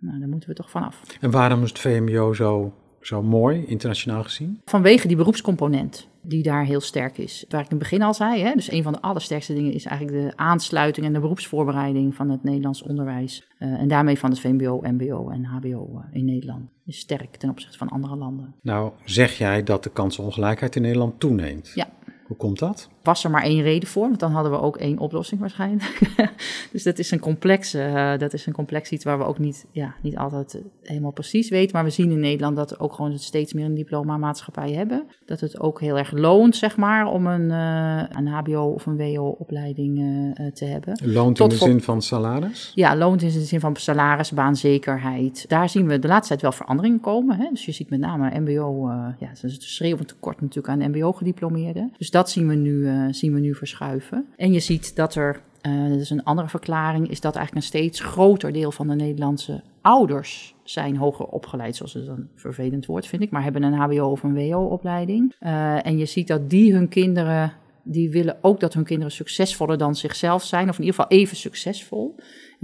nou, 0.00 0.18
daar 0.18 0.28
moeten 0.28 0.48
we 0.48 0.54
toch 0.54 0.70
vanaf. 0.70 1.02
En 1.20 1.30
waarom 1.30 1.62
is 1.62 1.68
het 1.68 1.78
VMBO 1.78 2.32
zo, 2.32 2.74
zo 3.00 3.22
mooi, 3.22 3.64
internationaal 3.66 4.22
gezien? 4.22 4.60
Vanwege 4.64 5.08
die 5.08 5.16
beroepscomponent 5.16 6.10
die 6.22 6.42
daar 6.42 6.64
heel 6.64 6.80
sterk 6.80 7.18
is. 7.18 7.44
Waar 7.48 7.60
ik 7.60 7.70
in 7.70 7.76
het 7.76 7.88
begin 7.88 8.02
al 8.02 8.14
zei, 8.14 8.42
hè, 8.42 8.54
dus 8.54 8.70
een 8.70 8.82
van 8.82 8.92
de 8.92 9.00
allersterkste 9.00 9.54
dingen 9.54 9.72
is 9.72 9.84
eigenlijk 9.84 10.28
de 10.28 10.36
aansluiting 10.36 11.06
en 11.06 11.12
de 11.12 11.20
beroepsvoorbereiding 11.20 12.14
van 12.14 12.30
het 12.30 12.42
Nederlands 12.42 12.82
onderwijs. 12.82 13.46
Uh, 13.58 13.80
en 13.80 13.88
daarmee 13.88 14.18
van 14.18 14.30
het 14.30 14.40
VMBO, 14.40 14.80
MBO 14.82 15.30
en 15.30 15.44
HBO 15.44 15.90
uh, 15.94 16.16
in 16.16 16.24
Nederland. 16.24 16.70
Is 16.84 16.98
sterk 16.98 17.36
ten 17.36 17.50
opzichte 17.50 17.78
van 17.78 17.88
andere 17.88 18.16
landen. 18.16 18.54
Nou, 18.62 18.92
zeg 19.04 19.38
jij 19.38 19.62
dat 19.62 19.82
de 19.82 19.90
kansenongelijkheid 19.90 20.76
in 20.76 20.82
Nederland 20.82 21.20
toeneemt? 21.20 21.72
Ja. 21.74 21.88
Hoe 22.26 22.36
komt 22.36 22.58
dat? 22.58 22.88
Was 23.02 23.24
er 23.24 23.30
maar 23.30 23.42
één 23.42 23.62
reden 23.62 23.88
voor, 23.88 24.08
want 24.08 24.20
dan 24.20 24.32
hadden 24.32 24.52
we 24.52 24.60
ook 24.60 24.76
één 24.76 24.98
oplossing 24.98 25.40
waarschijnlijk. 25.40 25.98
dus 26.72 26.82
dat 26.82 26.98
is 26.98 27.10
een 27.10 27.20
complex, 27.20 27.74
uh, 27.74 28.18
dat 28.18 28.32
is 28.32 28.46
een 28.46 28.52
complex 28.52 28.90
iets 28.90 29.04
waar 29.04 29.18
we 29.18 29.24
ook 29.24 29.38
niet, 29.38 29.66
ja, 29.70 29.94
niet 30.02 30.16
altijd 30.16 30.62
helemaal 30.82 31.12
precies 31.12 31.48
weten. 31.48 31.76
Maar 31.76 31.84
we 31.84 31.90
zien 31.90 32.10
in 32.10 32.20
Nederland 32.20 32.56
dat 32.56 32.70
we 32.70 32.78
ook 32.78 32.92
gewoon 32.92 33.18
steeds 33.18 33.52
meer 33.52 33.64
een 33.64 33.74
diploma-maatschappij 33.74 34.72
hebben. 34.72 35.04
Dat 35.26 35.40
het 35.40 35.60
ook 35.60 35.80
heel 35.80 35.98
erg 35.98 36.12
loont, 36.12 36.56
zeg 36.56 36.76
maar, 36.76 37.06
om 37.06 37.26
een, 37.26 37.50
uh, 37.50 38.02
een 38.08 38.26
HBO 38.26 38.72
of 38.74 38.86
een 38.86 38.96
WO-opleiding 38.96 39.98
uh, 39.98 40.46
te 40.46 40.64
hebben. 40.64 40.98
Loont 41.04 41.36
Tot 41.36 41.52
in 41.52 41.58
de 41.58 41.64
zin 41.64 41.82
van 41.82 42.02
salaris? 42.02 42.72
Ja, 42.74 42.96
loont 42.96 43.22
in 43.22 43.28
de 43.28 43.40
zin 43.40 43.60
van 43.60 43.76
salaris, 43.76 44.32
baanzekerheid. 44.32 45.44
Daar 45.48 45.68
zien 45.68 45.86
we 45.86 45.98
de 45.98 46.08
laatste 46.08 46.28
tijd 46.28 46.42
wel 46.42 46.52
veranderingen 46.52 47.00
komen. 47.00 47.36
Hè? 47.36 47.48
Dus 47.50 47.64
je 47.64 47.72
ziet 47.72 47.90
met 47.90 48.00
name 48.00 48.40
MBO, 48.40 48.88
ja, 49.18 49.26
het 49.28 49.42
is 49.42 49.56
een 49.56 49.62
schreeuwend 49.62 50.08
tekort 50.08 50.40
natuurlijk 50.40 50.68
aan 50.68 50.90
MBO-gediplomeerden. 50.90 51.92
Dus 51.98 52.10
dat 52.10 52.30
zien 52.30 52.48
we 52.48 52.54
nu, 52.54 52.88
uh, 52.92 53.06
zien 53.10 53.34
we 53.34 53.40
nu 53.40 53.54
verschuiven. 53.54 54.26
En 54.36 54.52
je 54.52 54.60
ziet 54.60 54.96
dat 54.96 55.14
er, 55.14 55.40
uh, 55.62 55.88
dat 55.88 56.00
is 56.00 56.10
een 56.10 56.24
andere 56.24 56.48
verklaring, 56.48 57.10
is 57.10 57.20
dat 57.20 57.36
eigenlijk 57.36 57.66
een 57.66 57.78
steeds 57.78 58.00
groter 58.00 58.52
deel 58.52 58.72
van 58.72 58.88
de 58.88 58.94
Nederlandse 58.94 59.62
ouders 59.80 60.54
zijn 60.62 60.96
hoger 60.96 61.26
opgeleid, 61.26 61.76
zoals 61.76 61.94
het 61.94 62.08
een 62.08 62.28
vervelend 62.34 62.86
woord 62.86 63.06
vind 63.06 63.22
ik, 63.22 63.30
maar 63.30 63.42
hebben 63.42 63.62
een 63.62 63.72
HBO 63.72 64.10
of 64.10 64.22
een 64.22 64.34
WO-opleiding. 64.34 65.34
Uh, 65.40 65.86
en 65.86 65.98
je 65.98 66.06
ziet 66.06 66.28
dat 66.28 66.50
die 66.50 66.72
hun 66.72 66.88
kinderen, 66.88 67.52
die 67.82 68.10
willen 68.10 68.36
ook 68.40 68.60
dat 68.60 68.74
hun 68.74 68.84
kinderen 68.84 69.12
succesvoller 69.12 69.78
dan 69.78 69.94
zichzelf 69.94 70.42
zijn, 70.42 70.68
of 70.68 70.78
in 70.78 70.84
ieder 70.84 71.00
geval 71.00 71.18
even 71.18 71.36
succesvol. 71.36 72.14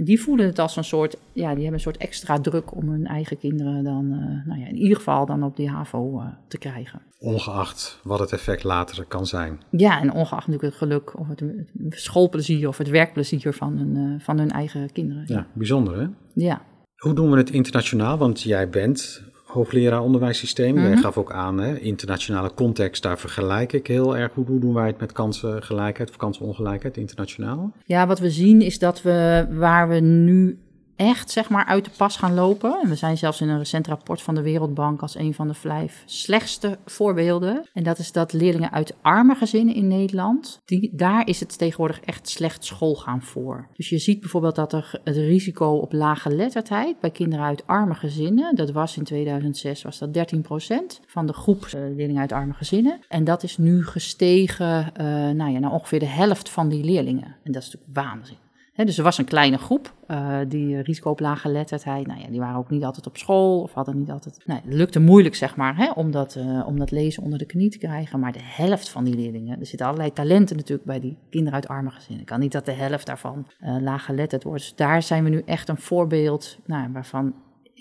Die 0.01 0.21
voelen 0.21 0.45
het 0.45 0.59
als 0.59 0.75
een 0.75 0.83
soort, 0.83 1.17
ja, 1.33 1.47
die 1.47 1.57
hebben 1.57 1.73
een 1.73 1.79
soort 1.79 1.97
extra 1.97 2.39
druk 2.39 2.75
om 2.75 2.89
hun 2.89 3.05
eigen 3.05 3.37
kinderen 3.37 3.83
dan, 3.83 4.05
uh, 4.05 4.47
nou 4.47 4.59
ja, 4.59 4.67
in 4.67 4.77
ieder 4.77 4.97
geval 4.97 5.25
dan 5.25 5.43
op 5.43 5.55
die 5.55 5.69
HAVO 5.69 6.19
uh, 6.19 6.27
te 6.47 6.57
krijgen. 6.57 7.01
Ongeacht 7.17 7.99
wat 8.03 8.19
het 8.19 8.31
effect 8.31 8.63
later 8.63 9.05
kan 9.05 9.25
zijn. 9.25 9.59
Ja, 9.69 10.01
en 10.01 10.13
ongeacht 10.13 10.47
natuurlijk 10.47 10.73
het 10.73 10.89
geluk 10.89 11.19
of 11.19 11.27
het 11.27 11.43
schoolplezier 11.89 12.67
of 12.67 12.77
het 12.77 12.89
werkplezier 12.89 13.53
van 13.53 13.77
hun, 13.77 13.95
uh, 13.95 14.19
van 14.19 14.37
hun 14.37 14.51
eigen 14.51 14.91
kinderen. 14.91 15.23
Ja, 15.27 15.47
bijzonder 15.53 15.99
hè? 15.99 16.07
Ja. 16.33 16.61
Hoe 16.95 17.13
doen 17.13 17.31
we 17.31 17.37
het 17.37 17.49
internationaal? 17.49 18.17
Want 18.17 18.41
jij 18.41 18.69
bent 18.69 19.23
hoogleraar 19.49 20.01
onderwijssysteem. 20.01 20.75
Mm 20.75 20.81
-hmm. 20.81 20.87
Jij 20.87 20.97
gaf 20.97 21.17
ook 21.17 21.31
aan, 21.31 21.59
hè, 21.59 21.79
internationale 21.79 22.53
context, 22.53 23.03
daar 23.03 23.19
vergelijk 23.19 23.73
ik 23.73 23.87
heel 23.87 24.17
erg. 24.17 24.33
Hoe 24.33 24.59
doen 24.59 24.73
wij 24.73 24.87
het 24.87 24.99
met 24.99 25.11
kansengelijkheid 25.11 26.09
of 26.09 26.15
kansenongelijkheid 26.15 26.97
internationaal? 26.97 27.71
Ja, 27.85 28.07
wat 28.07 28.19
we 28.19 28.29
zien 28.29 28.61
is 28.61 28.79
dat 28.79 29.01
we 29.01 29.47
waar 29.51 29.89
we 29.89 29.99
nu 29.99 30.59
echt 30.99 31.31
zeg 31.31 31.49
maar 31.49 31.65
uit 31.65 31.85
de 31.85 31.91
pas 31.97 32.15
gaan 32.15 32.33
lopen. 32.33 32.79
En 32.81 32.89
we 32.89 32.95
zijn 32.95 33.17
zelfs 33.17 33.41
in 33.41 33.49
een 33.49 33.57
recent 33.57 33.87
rapport 33.87 34.21
van 34.21 34.35
de 34.35 34.41
Wereldbank 34.41 35.01
als 35.01 35.15
een 35.15 35.33
van 35.33 35.47
de 35.47 35.53
vijf 35.53 36.03
slechtste 36.05 36.77
voorbeelden. 36.85 37.69
En 37.73 37.83
dat 37.83 37.97
is 37.97 38.11
dat 38.11 38.33
leerlingen 38.33 38.71
uit 38.71 38.95
arme 39.01 39.35
gezinnen 39.35 39.75
in 39.75 39.87
Nederland, 39.87 40.61
die, 40.65 40.89
daar 40.93 41.27
is 41.27 41.39
het 41.39 41.57
tegenwoordig 41.57 41.99
echt 41.99 42.29
slecht 42.29 42.65
schoolgaan 42.65 43.21
voor. 43.21 43.67
Dus 43.75 43.89
je 43.89 43.97
ziet 43.97 44.19
bijvoorbeeld 44.19 44.55
dat 44.55 44.73
er 44.73 44.99
het 45.03 45.15
risico 45.15 45.71
op 45.71 45.93
lage 45.93 46.35
letterdheid 46.35 46.99
bij 46.99 47.11
kinderen 47.11 47.45
uit 47.45 47.67
arme 47.67 47.95
gezinnen, 47.95 48.55
dat 48.55 48.71
was 48.71 48.97
in 48.97 49.03
2006 49.03 49.81
was 49.81 49.99
dat 49.99 50.33
13% 50.35 51.05
van 51.05 51.25
de 51.25 51.33
groep 51.33 51.65
uh, 51.65 51.71
leerlingen 51.71 52.21
uit 52.21 52.31
arme 52.31 52.53
gezinnen. 52.53 52.99
En 53.07 53.23
dat 53.23 53.43
is 53.43 53.57
nu 53.57 53.85
gestegen 53.85 54.91
uh, 55.01 55.05
nou 55.29 55.51
ja, 55.51 55.59
naar 55.59 55.71
ongeveer 55.71 55.99
de 55.99 56.05
helft 56.05 56.49
van 56.49 56.69
die 56.69 56.83
leerlingen. 56.83 57.35
En 57.43 57.51
dat 57.51 57.63
is 57.63 57.71
natuurlijk 57.71 57.93
waanzin. 57.93 58.37
Dus 58.85 58.97
er 58.97 59.03
was 59.03 59.17
een 59.17 59.25
kleine 59.25 59.57
groep 59.57 59.93
uh, 60.07 60.37
die 60.47 60.81
risico 60.81 61.09
op 61.09 61.19
lage 61.19 61.49
letterdheid, 61.49 62.07
nou 62.07 62.19
ja, 62.19 62.27
die 62.27 62.39
waren 62.39 62.57
ook 62.57 62.69
niet 62.69 62.83
altijd 62.83 63.07
op 63.07 63.17
school 63.17 63.61
of 63.61 63.73
hadden 63.73 63.97
niet 63.97 64.11
altijd. 64.11 64.41
Nou, 64.45 64.61
het 64.63 64.73
lukte 64.73 64.99
moeilijk, 64.99 65.35
zeg 65.35 65.55
maar, 65.55 65.77
hè, 65.77 65.91
om, 65.91 66.11
dat, 66.11 66.35
uh, 66.35 66.67
om 66.67 66.79
dat 66.79 66.91
lezen 66.91 67.23
onder 67.23 67.39
de 67.39 67.45
knie 67.45 67.69
te 67.69 67.77
krijgen. 67.77 68.19
Maar 68.19 68.31
de 68.31 68.39
helft 68.41 68.89
van 68.89 69.03
die 69.03 69.15
leerlingen, 69.15 69.59
er 69.59 69.65
zitten 69.65 69.87
allerlei 69.87 70.13
talenten 70.13 70.55
natuurlijk 70.55 70.87
bij 70.87 70.99
die 70.99 71.17
kinderen 71.29 71.55
uit 71.55 71.67
arme 71.67 71.89
gezinnen. 71.89 72.25
kan 72.25 72.39
niet 72.39 72.51
dat 72.51 72.65
de 72.65 72.71
helft 72.71 73.05
daarvan 73.05 73.47
uh, 73.63 73.99
geletterd 73.99 74.43
wordt. 74.43 74.61
Dus 74.61 74.75
daar 74.75 75.03
zijn 75.03 75.23
we 75.23 75.29
nu 75.29 75.41
echt 75.45 75.69
een 75.69 75.77
voorbeeld 75.77 76.57
nou, 76.65 76.91
waarvan 76.91 77.33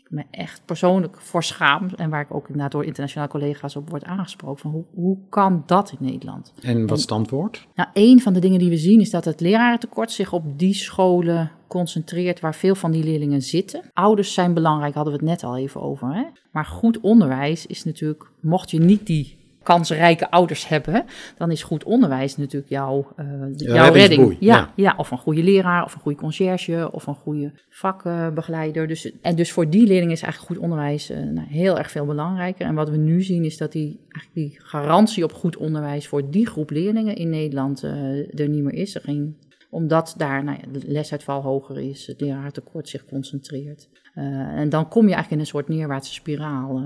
me 0.08 0.24
echt 0.30 0.62
persoonlijk 0.64 1.20
voor 1.20 1.42
schaam. 1.42 1.88
En 1.96 2.10
waar 2.10 2.20
ik 2.20 2.34
ook 2.34 2.46
inderdaad 2.46 2.72
door 2.72 2.84
internationale 2.84 3.30
collega's 3.30 3.76
op 3.76 3.90
word 3.90 4.04
aangesproken. 4.04 4.60
Van 4.60 4.70
hoe, 4.70 4.84
hoe 4.94 5.18
kan 5.28 5.62
dat 5.66 5.96
in 5.98 6.06
Nederland? 6.06 6.52
En 6.62 6.86
wat 6.86 6.96
is 6.96 7.02
het 7.02 7.12
antwoord? 7.12 7.66
Nou, 7.74 7.88
een 7.92 8.20
van 8.20 8.32
de 8.32 8.40
dingen 8.40 8.58
die 8.58 8.70
we 8.70 8.76
zien 8.76 9.00
is 9.00 9.10
dat 9.10 9.24
het 9.24 9.40
lerarentekort 9.40 10.10
zich 10.10 10.32
op 10.32 10.58
die 10.58 10.74
scholen 10.74 11.50
concentreert 11.66 12.40
waar 12.40 12.54
veel 12.54 12.74
van 12.74 12.90
die 12.90 13.04
leerlingen 13.04 13.42
zitten. 13.42 13.90
Ouders 13.92 14.34
zijn 14.34 14.54
belangrijk, 14.54 14.94
hadden 14.94 15.12
we 15.12 15.18
het 15.18 15.28
net 15.28 15.44
al 15.44 15.56
even 15.56 15.80
over. 15.80 16.14
Hè? 16.14 16.24
Maar 16.52 16.64
goed 16.64 17.00
onderwijs 17.00 17.66
is 17.66 17.84
natuurlijk, 17.84 18.30
mocht 18.40 18.70
je 18.70 18.80
niet 18.80 19.06
die 19.06 19.36
kansrijke 19.68 20.30
ouders 20.30 20.68
hebben, 20.68 21.04
dan 21.36 21.50
is 21.50 21.62
goed 21.62 21.84
onderwijs 21.84 22.36
natuurlijk 22.36 22.70
jouw, 22.70 23.06
uh, 23.20 23.26
jouw 23.56 23.92
redding. 23.92 24.36
Ja, 24.40 24.56
ja. 24.56 24.72
ja, 24.74 24.94
of 24.96 25.10
een 25.10 25.18
goede 25.18 25.42
leraar, 25.42 25.84
of 25.84 25.94
een 25.94 26.00
goede 26.00 26.18
conciërge, 26.18 26.92
of 26.92 27.06
een 27.06 27.14
goede 27.14 27.52
vakbegeleider. 27.68 28.86
Dus, 28.86 29.12
en 29.22 29.36
dus 29.36 29.52
voor 29.52 29.70
die 29.70 29.86
leerlingen 29.86 30.14
is 30.14 30.22
eigenlijk 30.22 30.52
goed 30.52 30.62
onderwijs 30.62 31.10
uh, 31.10 31.16
nou, 31.16 31.46
heel 31.48 31.78
erg 31.78 31.90
veel 31.90 32.06
belangrijker. 32.06 32.66
En 32.66 32.74
wat 32.74 32.90
we 32.90 32.96
nu 32.96 33.22
zien 33.22 33.44
is 33.44 33.56
dat 33.56 33.72
die, 33.72 34.00
eigenlijk 34.08 34.34
die 34.34 34.66
garantie 34.66 35.24
op 35.24 35.32
goed 35.32 35.56
onderwijs 35.56 36.06
voor 36.06 36.30
die 36.30 36.46
groep 36.46 36.70
leerlingen 36.70 37.16
in 37.16 37.30
Nederland 37.30 37.84
uh, 37.84 38.40
er 38.40 38.48
niet 38.48 38.62
meer 38.62 38.74
is. 38.74 38.94
Er 38.94 39.00
geen 39.00 39.36
omdat 39.70 40.14
daar 40.16 40.44
nou 40.44 40.58
de 40.72 40.82
lesuitval 40.86 41.42
hoger 41.42 41.78
is, 41.78 42.06
het 42.06 42.20
leraartekort 42.20 42.88
zich 42.88 43.04
concentreert. 43.04 43.88
Uh, 44.14 44.24
en 44.58 44.68
dan 44.68 44.88
kom 44.88 45.08
je 45.08 45.14
eigenlijk 45.14 45.30
in 45.30 45.38
een 45.38 45.46
soort 45.46 45.68
neerwaartse 45.68 46.12
spiraal, 46.12 46.76
uh, 46.78 46.84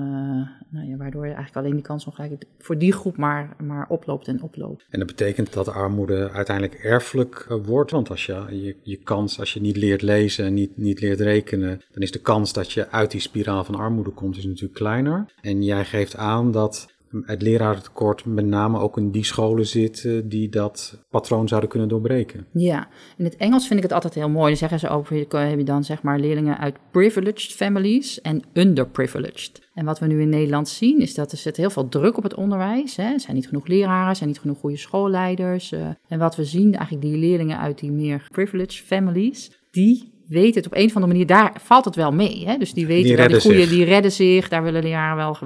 nou 0.71 0.89
ja, 0.89 0.97
waardoor 0.97 1.27
je 1.27 1.33
eigenlijk 1.33 1.57
alleen 1.57 1.77
die 1.77 1.85
kansongelijkheid 1.85 2.47
voor 2.59 2.79
die 2.79 2.93
groep 2.93 3.17
maar, 3.17 3.57
maar 3.63 3.87
oploopt 3.89 4.29
en 4.29 4.43
oploopt. 4.43 4.87
En 4.91 4.99
dat 4.99 5.09
betekent 5.09 5.53
dat 5.53 5.69
armoede 5.69 6.31
uiteindelijk 6.31 6.79
erfelijk 6.79 7.47
wordt, 7.65 7.91
want 7.91 8.11
als 8.11 8.27
je, 8.27 8.47
je, 8.51 8.77
je 8.83 8.97
kans, 8.97 9.39
als 9.39 9.53
je 9.53 9.61
niet 9.61 9.77
leert 9.77 10.03
lezen 10.03 10.45
en 10.45 10.55
niet, 10.55 10.77
niet 10.77 11.01
leert 11.01 11.21
rekenen, 11.21 11.81
dan 11.93 12.03
is 12.03 12.13
de 12.13 12.21
kans 12.21 12.53
dat 12.53 12.73
je 12.73 12.91
uit 12.91 13.11
die 13.11 13.21
spiraal 13.21 13.65
van 13.65 13.75
armoede 13.75 14.11
komt 14.11 14.37
is 14.37 14.45
natuurlijk 14.45 14.75
kleiner. 14.75 15.33
En 15.41 15.63
jij 15.63 15.85
geeft 15.85 16.17
aan 16.17 16.51
dat 16.51 16.92
het 17.23 17.43
lerarentekort 17.43 18.25
met 18.25 18.47
name 18.47 18.79
ook 18.79 18.97
in 18.97 19.11
die 19.11 19.25
scholen 19.25 19.67
zit 19.67 20.09
die 20.25 20.49
dat 20.49 20.99
patroon 21.11 21.49
zouden 21.49 21.71
kunnen 21.71 21.89
doorbreken. 21.89 22.47
Ja, 22.53 22.89
in 23.17 23.25
het 23.25 23.37
Engels 23.37 23.67
vind 23.67 23.79
ik 23.79 23.85
het 23.85 23.93
altijd 23.95 24.15
heel 24.15 24.29
mooi. 24.29 24.49
Dan 24.49 24.57
zeggen 24.57 24.79
ze 24.79 24.89
ook, 24.89 25.09
heb 25.09 25.59
je 25.59 25.65
dan 25.65 25.85
zeg 25.85 26.03
maar 26.03 26.19
leerlingen 26.19 26.59
uit 26.59 26.77
privileged 26.91 27.53
families 27.53 28.21
en 28.21 28.43
underprivileged. 28.53 29.71
En 29.75 29.85
wat 29.85 29.99
we 29.99 30.07
nu 30.07 30.21
in 30.21 30.29
Nederland 30.29 30.69
zien 30.69 31.01
is 31.01 31.15
dat 31.15 31.33
er 31.33 31.39
zit 31.39 31.57
heel 31.57 31.71
veel 31.71 31.89
druk 31.89 32.17
op 32.17 32.23
het 32.23 32.35
onderwijs. 32.35 32.97
Hè. 32.97 33.13
Er 33.13 33.21
zijn 33.21 33.37
niet 33.37 33.47
genoeg 33.47 33.67
leraren, 33.67 34.09
er 34.09 34.17
zijn 34.17 34.29
niet 34.29 34.41
genoeg 34.41 34.59
goede 34.59 34.77
schoolleiders. 34.77 35.73
Uh, 35.73 35.87
en 36.09 36.19
wat 36.19 36.37
we 36.37 36.45
zien, 36.45 36.75
eigenlijk 36.75 37.07
die 37.07 37.17
leerlingen 37.17 37.59
uit 37.59 37.79
die 37.79 37.93
meer 37.93 38.27
privileged 38.31 38.85
families, 38.87 39.61
die 39.71 40.12
weten 40.29 40.55
het 40.55 40.67
op 40.67 40.77
een 40.77 40.87
of 40.87 40.95
andere 40.95 41.13
manier, 41.13 41.27
daar 41.27 41.53
valt 41.61 41.85
het 41.85 41.97
wel 41.97 42.13
mee. 42.13 42.47
Hè? 42.47 42.57
Dus 42.57 42.73
die 42.73 42.87
weten 42.87 43.05
die 43.05 43.17
wel, 43.17 43.29
die 43.29 43.41
goede, 43.41 43.69
die 43.69 43.85
redden 43.85 44.13
zich. 44.13 44.49
Daar 44.49 44.63
willen 44.63 44.83
leraren 44.83 45.17
wel 45.17 45.37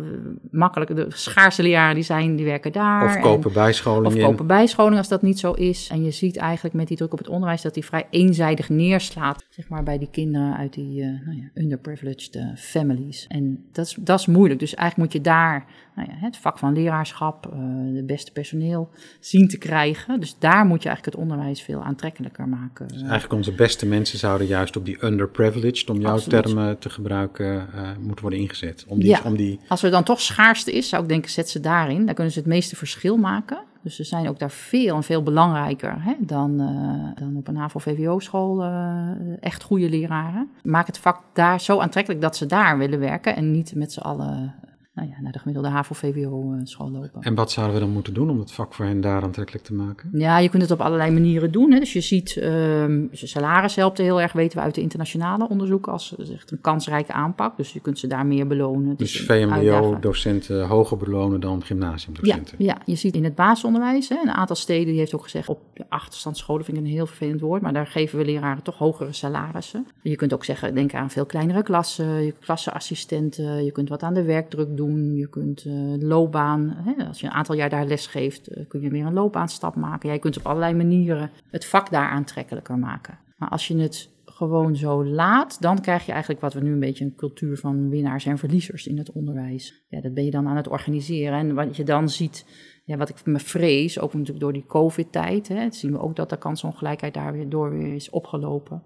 makkelijk, 0.51 0.97
de 0.97 1.07
schaarse 1.09 1.63
leraren 1.63 1.95
die 1.95 2.05
zijn, 2.05 2.37
die 2.37 2.45
werken 2.45 2.73
daar. 2.73 3.05
Of 3.05 3.21
kopen 3.21 3.53
bijscholing 3.53 4.07
Of 4.07 4.21
kopen 4.21 4.47
bijscholing 4.47 4.97
als 4.97 5.09
dat 5.09 5.23
niet 5.23 5.39
zo 5.39 5.53
is. 5.53 5.89
En 5.93 6.05
je 6.05 6.11
ziet 6.11 6.37
eigenlijk 6.37 6.75
met 6.75 6.89
die 6.89 6.97
druk 6.97 7.13
op 7.13 7.19
het 7.19 7.29
onderwijs 7.29 7.63
dat 7.63 7.75
die 7.75 7.85
vrij 7.85 8.07
eenzijdig 8.11 8.69
neerslaat, 8.69 9.45
zeg 9.49 9.69
maar, 9.69 9.83
bij 9.83 9.99
die 9.99 10.11
kinderen 10.11 10.57
uit 10.57 10.73
die 10.73 11.01
uh, 11.01 11.07
nou 11.25 11.37
ja, 11.37 11.51
underprivileged 11.63 12.35
uh, 12.35 12.43
families. 12.57 13.27
En 13.27 13.65
dat 13.73 13.87
is, 13.87 13.97
dat 14.01 14.19
is 14.19 14.27
moeilijk. 14.27 14.61
Dus 14.61 14.75
eigenlijk 14.75 15.13
moet 15.13 15.23
je 15.23 15.31
daar 15.31 15.67
nou 15.97 16.09
ja, 16.09 16.15
het 16.17 16.37
vak 16.37 16.59
van 16.59 16.73
leraarschap, 16.73 17.47
uh, 17.47 17.95
de 17.95 18.03
beste 18.05 18.33
personeel 18.33 18.91
zien 19.21 19.49
te 19.49 19.59
krijgen. 19.59 20.21
Dus 20.21 20.39
daar 20.39 20.67
moet 20.67 20.83
je 20.83 20.89
eigenlijk 20.89 21.17
het 21.17 21.25
onderwijs 21.25 21.63
veel 21.63 21.83
aantrekkelijker 21.83 22.49
maken. 22.49 22.89
Dus 22.89 23.01
eigenlijk 23.01 23.33
onze 23.33 23.53
beste 23.53 23.87
mensen 23.87 24.19
zouden 24.19 24.47
juist 24.47 24.77
op 24.77 24.85
die 24.85 25.05
underprivileged, 25.05 25.91
om 25.91 26.01
jouw 26.01 26.13
Absoluut. 26.13 26.43
termen 26.43 26.79
te 26.79 26.91
gebruiken, 26.91 27.67
uh, 27.75 27.91
moeten 28.01 28.21
worden 28.21 28.41
ingezet. 28.41 28.85
Om 28.89 28.99
die, 28.99 29.09
ja, 29.09 29.21
om 29.25 29.37
die... 29.37 29.61
als 29.69 29.83
er 29.83 29.91
dan 29.91 30.05
toch 30.05 30.21
schaarste 30.21 30.73
is, 30.73 30.89
zou 30.89 31.03
ik 31.03 31.09
denken, 31.09 31.31
zet 31.31 31.49
ze 31.49 31.61
daarin. 31.61 32.05
Daar 32.05 32.15
kunnen 32.15 32.33
ze 32.33 32.39
het 32.39 32.49
meeste 32.49 32.77
verschil 32.77 33.17
maken. 33.17 33.59
Dus 33.83 33.97
ze 33.97 34.05
zijn 34.05 34.29
ook 34.29 34.39
daar 34.39 34.51
veel 34.51 34.97
en 34.97 35.03
veel 35.03 35.23
belangrijker 35.23 36.03
hè, 36.03 36.15
dan, 36.19 36.61
uh, 36.61 37.21
dan 37.21 37.37
op 37.37 37.49
een 37.49 37.57
HAVO-VWO-school 37.57 38.65
uh, 38.65 39.11
echt 39.41 39.63
goede 39.63 39.89
leraren. 39.89 40.51
Maak 40.63 40.87
het 40.87 40.99
vak 40.99 41.23
daar 41.33 41.61
zo 41.61 41.79
aantrekkelijk 41.79 42.23
dat 42.23 42.37
ze 42.37 42.47
daar 42.47 42.79
willen 42.79 42.99
werken 42.99 43.37
en 43.37 43.51
niet 43.51 43.75
met 43.75 43.93
z'n 43.93 44.01
allen 44.01 44.55
nou 44.97 45.09
ja, 45.09 45.15
naar 45.21 45.33
de 45.33 45.39
gemiddelde 45.39 45.69
HAVO-VWO-school 45.69 46.87
eh, 46.87 46.93
lopen. 46.93 47.23
En 47.23 47.35
wat 47.35 47.51
zouden 47.51 47.75
we 47.75 47.81
dan 47.81 47.91
moeten 47.93 48.15
doen 48.15 48.31
om 48.31 48.39
het 48.39 48.53
vak 48.53 48.75
voor 48.75 48.85
hen 48.85 49.01
daar 49.01 49.23
aantrekkelijk 49.23 49.65
te 49.65 49.75
maken? 49.75 50.09
Ja, 50.13 50.39
je 50.39 50.49
kunt 50.49 50.63
het 50.63 50.71
op 50.71 50.81
allerlei 50.81 51.11
manieren 51.11 51.53
doen. 51.53 51.73
Hè. 51.73 51.79
Dus 51.79 51.93
je 51.93 52.01
ziet, 52.01 52.37
um, 52.43 53.09
salaris 53.13 53.75
helpt 53.75 53.99
heel 53.99 54.21
erg, 54.21 54.33
weten 54.33 54.59
we 54.59 54.65
uit 54.65 54.75
de 54.75 54.81
internationale 54.81 55.49
onderzoeken, 55.49 55.93
als 55.93 56.17
echt 56.17 56.51
een 56.51 56.61
kansrijke 56.61 57.13
aanpak. 57.13 57.57
Dus 57.57 57.73
je 57.73 57.81
kunt 57.81 57.99
ze 57.99 58.07
daar 58.07 58.27
meer 58.27 58.47
belonen. 58.47 58.97
Dus 58.97 59.21
VMBO-docenten 59.21 60.67
hoger 60.67 60.97
belonen 60.97 61.41
dan 61.41 61.65
gymnasiumdocenten? 61.65 62.55
Ja, 62.59 62.65
ja, 62.65 62.83
je 62.85 62.95
ziet 62.95 63.15
in 63.15 63.25
het 63.25 63.35
basisonderwijs, 63.35 64.09
hè, 64.09 64.17
een 64.23 64.31
aantal 64.31 64.57
steden, 64.57 64.87
die 64.87 64.99
heeft 64.99 65.15
ook 65.15 65.23
gezegd, 65.23 65.49
op 65.49 65.61
de 65.75 65.85
achterstandsscholen 65.89 66.65
vind 66.65 66.77
ik 66.77 66.85
een 66.85 66.91
heel 66.91 67.07
vervelend 67.07 67.41
woord, 67.41 67.63
maar 67.63 67.73
daar 67.73 67.87
geven 67.87 68.19
we 68.19 68.25
leraren 68.25 68.63
toch 68.63 68.79
hogere 68.79 69.13
salarissen. 69.13 69.87
Je 70.03 70.17
kunt 70.17 70.35
ook 70.35 70.45
zeggen, 70.45 70.75
denk 70.75 70.95
aan 70.95 71.11
veel 71.11 71.27
kleinere 71.27 71.63
klassen, 71.63 72.25
je 72.25 72.35
klasseassistenten, 72.41 73.65
je 73.65 73.73
kunt 73.73 73.89
wat 73.89 74.03
aan 74.03 74.15
de 74.15 74.25
werkdruk 74.25 74.77
doen 74.77 74.86
je 75.15 75.29
kunt 75.29 75.65
uh, 75.65 75.97
loopbaan, 75.99 76.77
hè, 76.77 77.07
als 77.07 77.21
je 77.21 77.27
een 77.27 77.33
aantal 77.33 77.55
jaar 77.55 77.71
daar 77.71 77.87
les 77.87 78.07
geeft, 78.07 78.51
uh, 78.51 78.69
kun 78.69 78.81
je 78.81 78.91
weer 78.91 79.07
een 79.07 79.13
loopbaanstap 79.13 79.77
maken. 79.77 80.09
Jij 80.09 80.19
kunt 80.19 80.37
op 80.37 80.47
allerlei 80.47 80.75
manieren 80.75 81.31
het 81.51 81.67
vak 81.67 81.91
daar 81.91 82.09
aantrekkelijker 82.09 82.79
maken. 82.79 83.19
Maar 83.37 83.49
als 83.49 83.69
je 83.69 83.77
het 83.77 84.11
gewoon 84.25 84.77
zo 84.77 85.05
laat, 85.05 85.63
dan 85.63 85.81
krijg 85.81 86.07
je 86.07 86.13
eigenlijk 86.13 86.41
wat 86.41 86.55
we 86.55 86.61
nu 86.61 86.73
een 86.73 86.81
beetje 86.81 87.05
een 87.05 87.15
cultuur 87.15 87.57
van 87.57 87.89
winnaars 87.89 88.27
en 88.27 88.39
verliezers 88.39 88.87
in 88.87 88.99
het 88.99 89.13
onderwijs. 89.13 89.85
Ja, 89.89 90.01
dat 90.01 90.15
ben 90.15 90.25
je 90.25 90.31
dan 90.31 90.49
aan 90.49 90.57
het 90.57 90.69
organiseren. 90.69 91.39
En 91.39 91.55
wat 91.55 91.77
je 91.77 91.85
dan 91.85 92.09
ziet, 92.09 92.47
ja, 92.85 92.97
wat 92.97 93.09
ik 93.09 93.27
me 93.27 93.39
vrees, 93.39 94.01
ook 94.01 94.13
natuurlijk 94.13 94.41
door 94.41 94.53
die 94.53 94.67
COVID-tijd, 94.67 95.51
zien 95.71 95.93
we 95.93 95.99
ook 95.99 96.17
dat 96.17 96.31
de 96.31 96.39
kansongelijkheid 96.39 97.15
daar 97.15 97.33
weer 97.33 97.49
door 97.49 97.71
weer 97.71 97.95
is 97.95 98.11
opgelopen. 98.11 98.83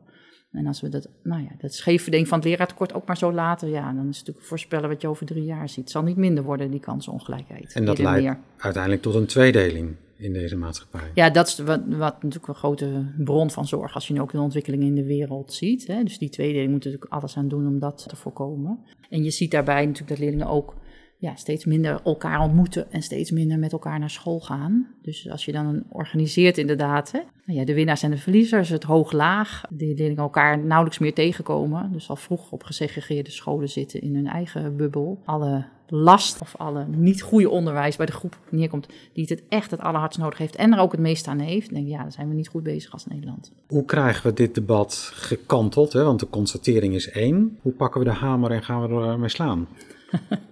En 0.53 0.67
als 0.67 0.81
we 0.81 0.89
dat, 0.89 1.09
nou 1.23 1.43
ja, 1.43 1.51
dat 1.59 1.75
scheefverdeling 1.75 2.29
van 2.29 2.39
het 2.39 2.47
leraartekort 2.49 2.95
ook 2.95 3.07
maar 3.07 3.17
zo 3.17 3.33
laten, 3.33 3.69
ja, 3.69 3.93
dan 3.93 4.09
is 4.09 4.17
het 4.17 4.27
natuurlijk 4.27 4.47
voorspellen 4.47 4.89
wat 4.89 5.01
je 5.01 5.09
over 5.09 5.27
drie 5.27 5.45
jaar 5.45 5.69
ziet. 5.69 5.79
Het 5.79 5.91
zal 5.91 6.03
niet 6.03 6.17
minder 6.17 6.45
worden, 6.45 6.71
die 6.71 6.81
kansenongelijkheid. 6.81 7.73
En 7.73 7.85
dat 7.85 7.99
leidt 7.99 8.23
meer. 8.23 8.39
uiteindelijk 8.57 9.03
tot 9.03 9.15
een 9.15 9.27
tweedeling 9.27 9.97
in 10.17 10.33
deze 10.33 10.57
maatschappij. 10.57 11.11
Ja, 11.15 11.31
dat 11.31 11.47
is 11.47 11.59
wat, 11.59 11.81
wat 11.87 12.15
natuurlijk 12.23 12.49
een 12.49 12.55
grote 12.55 13.05
bron 13.19 13.51
van 13.51 13.67
zorg 13.67 13.95
als 13.95 14.09
je 14.09 14.15
nu 14.15 14.21
ook 14.21 14.33
de 14.33 14.41
ontwikkeling 14.41 14.83
in 14.83 14.95
de 14.95 15.05
wereld 15.05 15.53
ziet. 15.53 15.87
Hè. 15.87 16.03
Dus 16.03 16.19
die 16.19 16.29
tweedeling 16.29 16.71
moet 16.71 16.85
natuurlijk 16.85 17.13
alles 17.13 17.37
aan 17.37 17.49
doen 17.49 17.67
om 17.67 17.79
dat 17.79 18.09
te 18.09 18.17
voorkomen. 18.17 18.79
En 19.11 19.25
je 19.25 19.31
ziet 19.31 19.51
daarbij 19.51 19.87
natuurlijk 19.87 20.09
dat 20.09 20.19
leerlingen 20.19 20.47
ook 20.47 20.75
ja, 21.21 21.35
steeds 21.37 21.65
minder 21.65 22.01
elkaar 22.05 22.41
ontmoeten 22.41 22.93
en 22.93 23.03
steeds 23.03 23.31
minder 23.31 23.59
met 23.59 23.73
elkaar 23.73 23.99
naar 23.99 24.11
school 24.11 24.41
gaan. 24.41 24.87
Dus 25.03 25.31
als 25.31 25.45
je 25.45 25.53
dan 25.53 25.83
organiseert 25.89 26.59
inderdaad, 26.59 27.13
hè, 27.13 27.19
nou 27.45 27.59
ja, 27.59 27.65
de 27.65 27.75
winnaars 27.75 28.03
en 28.03 28.11
de 28.11 28.17
verliezers, 28.17 28.69
het 28.69 28.83
hoog-laag, 28.83 29.63
die 29.71 29.95
leerlingen 29.95 30.23
elkaar 30.23 30.59
nauwelijks 30.59 30.99
meer 30.99 31.15
tegenkomen. 31.15 31.93
Dus 31.93 32.09
al 32.09 32.17
vroeg 32.17 32.51
op 32.51 32.63
gesegregeerde 32.63 33.31
scholen 33.31 33.69
zitten 33.69 34.01
in 34.01 34.15
hun 34.15 34.27
eigen 34.27 34.77
bubbel. 34.77 35.21
Alle 35.25 35.65
last 35.87 36.41
of 36.41 36.57
alle 36.57 36.87
niet 36.87 37.23
goede 37.23 37.51
onderwijs 37.51 37.97
bij 37.97 38.07
de 38.07 38.13
groep 38.13 38.39
neerkomt 38.51 38.89
die 39.13 39.27
het 39.29 39.43
echt 39.49 39.71
het 39.71 39.81
allerhardst 39.81 40.19
nodig 40.19 40.39
heeft 40.39 40.57
en 40.57 40.73
er 40.73 40.79
ook 40.79 40.93
het 40.93 41.01
meest 41.01 41.27
aan 41.27 41.39
heeft, 41.39 41.71
denk 41.71 41.87
ik, 41.87 41.93
ja, 41.93 42.03
dan 42.03 42.13
zijn 42.13 42.29
we 42.29 42.35
niet 42.35 42.49
goed 42.49 42.63
bezig 42.63 42.93
als 42.93 43.07
Nederland. 43.07 43.53
Hoe 43.67 43.85
krijgen 43.85 44.31
we 44.31 44.37
dit 44.37 44.55
debat 44.55 45.11
gekanteld? 45.15 45.93
Hè? 45.93 46.05
Want 46.05 46.21
de 46.21 46.29
constatering 46.29 46.95
is 46.95 47.11
één. 47.11 47.59
Hoe 47.63 47.73
pakken 47.73 48.01
we 48.01 48.07
de 48.07 48.15
hamer 48.15 48.51
en 48.51 48.63
gaan 48.63 48.89
we 48.89 49.07
ermee 49.07 49.29
slaan? 49.29 49.69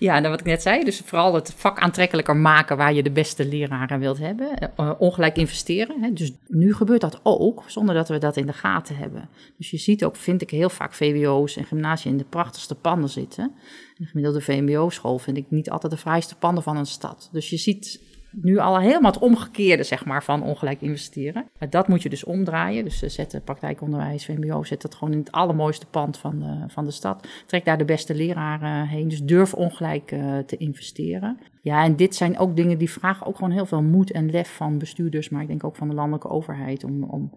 Ja, 0.00 0.18
nou 0.18 0.30
wat 0.30 0.40
ik 0.40 0.46
net 0.46 0.62
zei, 0.62 0.84
dus 0.84 1.02
vooral 1.04 1.34
het 1.34 1.52
vak 1.56 1.78
aantrekkelijker 1.78 2.36
maken 2.36 2.76
waar 2.76 2.92
je 2.92 3.02
de 3.02 3.10
beste 3.10 3.44
leraren 3.44 3.98
wilt 3.98 4.18
hebben. 4.18 4.72
Uh, 4.76 4.92
ongelijk 4.98 5.36
investeren. 5.36 6.02
Hè. 6.02 6.12
Dus 6.12 6.32
nu 6.46 6.74
gebeurt 6.74 7.00
dat 7.00 7.20
ook, 7.22 7.64
zonder 7.66 7.94
dat 7.94 8.08
we 8.08 8.18
dat 8.18 8.36
in 8.36 8.46
de 8.46 8.52
gaten 8.52 8.96
hebben. 8.96 9.28
Dus 9.56 9.70
je 9.70 9.76
ziet 9.76 10.04
ook, 10.04 10.16
vind 10.16 10.42
ik 10.42 10.50
heel 10.50 10.68
vaak 10.68 10.94
VWO's 10.94 11.56
en 11.56 11.64
gymnasia 11.64 12.10
in 12.10 12.16
de 12.16 12.24
prachtigste 12.24 12.74
panden 12.74 13.10
zitten. 13.10 13.52
De 13.96 14.04
gemiddelde 14.04 14.40
VMBO-school 14.40 15.18
vind 15.18 15.36
ik 15.36 15.46
niet 15.48 15.70
altijd 15.70 15.92
de 15.92 15.98
fraaiste 15.98 16.36
panden 16.36 16.62
van 16.62 16.76
een 16.76 16.86
stad. 16.86 17.28
Dus 17.32 17.50
je 17.50 17.56
ziet 17.56 18.00
nu 18.32 18.58
al 18.58 18.78
helemaal 18.78 19.10
het 19.10 19.20
omgekeerde 19.20 19.82
zeg 19.82 20.04
maar, 20.04 20.24
van 20.24 20.42
ongelijk 20.42 20.80
investeren. 20.80 21.44
Maar 21.58 21.70
dat 21.70 21.88
moet 21.88 22.02
je 22.02 22.08
dus 22.08 22.24
omdraaien. 22.24 22.84
Dus 22.84 23.02
uh, 23.02 23.10
zet 23.10 23.40
praktijkonderwijs, 23.44 24.24
VMBO, 24.24 24.62
zet 24.62 24.82
dat 24.82 24.94
gewoon 24.94 25.12
in 25.12 25.18
het 25.18 25.32
allermooiste 25.32 25.86
pand 25.86 26.18
van 26.18 26.38
de, 26.38 26.64
van 26.68 26.84
de 26.84 26.90
stad. 26.90 27.28
Trek 27.46 27.64
daar 27.64 27.78
de 27.78 27.84
beste 27.84 28.14
leraren 28.14 28.86
heen. 28.86 29.08
Dus 29.08 29.22
durf 29.22 29.54
ongelijk 29.54 30.12
uh, 30.12 30.38
te 30.38 30.56
investeren. 30.56 31.38
Ja, 31.62 31.84
en 31.84 31.96
dit 31.96 32.14
zijn 32.14 32.38
ook 32.38 32.56
dingen 32.56 32.78
die 32.78 32.90
vragen 32.90 33.26
ook 33.26 33.36
gewoon 33.36 33.50
heel 33.50 33.66
veel 33.66 33.82
moed 33.82 34.10
en 34.12 34.30
lef 34.30 34.56
van 34.56 34.78
bestuurders, 34.78 35.28
maar 35.28 35.42
ik 35.42 35.48
denk 35.48 35.64
ook 35.64 35.76
van 35.76 35.88
de 35.88 35.94
landelijke 35.94 36.28
overheid 36.28 36.84
om, 36.84 37.04
om 37.04 37.30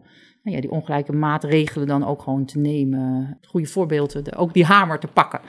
nou 0.43 0.55
ja, 0.55 0.61
die 0.61 0.71
ongelijke 0.71 1.13
maatregelen 1.13 1.87
dan 1.87 2.05
ook 2.05 2.21
gewoon 2.21 2.45
te 2.45 2.59
nemen. 2.59 3.37
Goede 3.41 3.67
voorbeelden, 3.67 4.35
ook 4.35 4.53
die 4.53 4.65
hamer 4.65 4.99
te 4.99 5.07
pakken. 5.07 5.39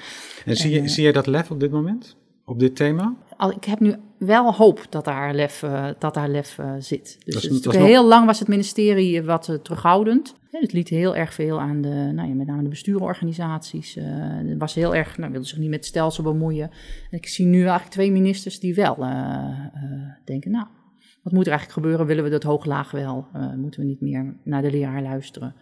En 0.45 0.57
zie 0.57 0.73
je, 0.73 0.81
uh, 0.81 0.89
zie 0.89 1.05
je 1.05 1.13
dat 1.13 1.27
lef 1.27 1.51
op 1.51 1.61
dit 1.61 1.71
moment? 1.71 2.17
Op 2.47 2.59
dit 2.59 2.77
thema? 2.77 3.17
Ik 3.57 3.65
heb 3.65 3.81
nu 3.81 3.95
wel 4.19 4.55
hoop 4.55 4.87
dat 4.89 5.05
daar 5.05 5.35
lef, 5.35 5.63
uh, 5.63 5.89
dat 5.99 6.15
daar 6.15 6.29
lef 6.29 6.59
uh, 6.59 6.75
zit. 6.79 7.19
Dus 7.25 7.65
heel 7.65 8.07
lang 8.07 8.27
was 8.27 8.39
het 8.39 8.49
ministerie 8.49 9.23
wat 9.23 9.49
uh, 9.49 9.57
terughoudend. 9.57 10.35
Het 10.51 10.73
liet 10.73 10.89
heel 10.89 11.17
erg 11.17 11.35
veel 11.35 11.61
aan 11.61 11.81
de, 11.81 11.89
nou 11.89 12.29
ja, 12.29 12.35
met 12.35 12.47
name 12.47 12.63
de 12.63 12.69
bestuurorganisaties. 12.69 13.97
het 14.01 14.59
was 14.59 14.75
heel 14.75 14.95
erg, 14.95 15.19
nou, 15.19 15.33
wilde 15.33 15.47
zich 15.47 15.59
niet 15.59 15.69
met 15.69 15.79
het 15.79 15.89
stelsel 15.89 16.23
bemoeien. 16.23 16.71
En 17.11 17.19
ik 17.19 17.27
zie 17.27 17.47
nu 17.47 17.59
eigenlijk 17.59 17.91
twee 17.91 18.13
ministers 18.13 18.61
die 18.61 18.75
wel 18.75 18.97
denken, 20.25 20.51
nou, 20.51 20.67
wat 21.23 21.33
moet 21.33 21.47
er 21.47 21.53
eigenlijk 21.53 21.73
gebeuren? 21.73 22.07
Willen 22.07 22.25
we 22.25 22.31
dat 22.31 22.43
hoog-laag 22.43 22.91
wel? 22.91 23.27
moeten 23.57 23.81
we 23.81 23.87
niet 23.87 24.01
meer 24.01 24.37
naar 24.43 24.63
de 24.63 24.71
leraar 24.71 25.03
luisteren? 25.03 25.55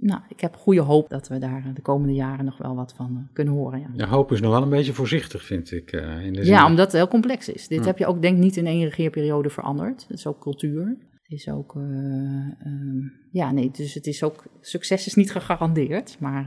Nou, 0.00 0.20
ik 0.28 0.40
heb 0.40 0.56
goede 0.56 0.80
hoop 0.80 1.08
dat 1.08 1.28
we 1.28 1.38
daar 1.38 1.70
de 1.74 1.82
komende 1.82 2.14
jaren 2.14 2.44
nog 2.44 2.58
wel 2.58 2.74
wat 2.74 2.92
van 2.96 3.16
eh, 3.16 3.34
kunnen 3.34 3.54
horen. 3.54 3.80
Ja. 3.80 3.88
ja 3.92 4.06
hoop 4.06 4.32
is 4.32 4.40
nog 4.40 4.52
wel 4.52 4.62
een 4.62 4.68
beetje 4.68 4.92
voorzichtig, 4.92 5.44
vind 5.44 5.72
ik. 5.72 5.92
Uh, 5.92 6.24
in 6.24 6.32
de 6.32 6.44
ja, 6.44 6.66
omdat 6.66 6.86
het 6.86 6.96
heel 6.96 7.08
complex 7.08 7.48
is. 7.48 7.68
Dit 7.68 7.84
heb 7.84 7.98
je 7.98 8.06
ook, 8.06 8.22
denk 8.22 8.36
ik, 8.36 8.42
niet 8.42 8.56
in 8.56 8.66
één 8.66 8.84
regeerperiode 8.84 9.50
veranderd. 9.50 10.04
Het 10.08 10.18
is 10.18 10.26
ook 10.26 10.40
cultuur. 10.40 10.96
Het 11.12 11.38
is 11.38 11.48
ook, 11.48 11.74
uh, 11.74 11.82
uh, 11.82 13.10
ja, 13.30 13.52
nee, 13.52 13.70
dus 13.70 13.94
het 13.94 14.06
is 14.06 14.22
ook, 14.22 14.44
succes 14.60 15.06
is 15.06 15.14
niet 15.14 15.32
gegarandeerd. 15.32 16.16
Maar, 16.20 16.44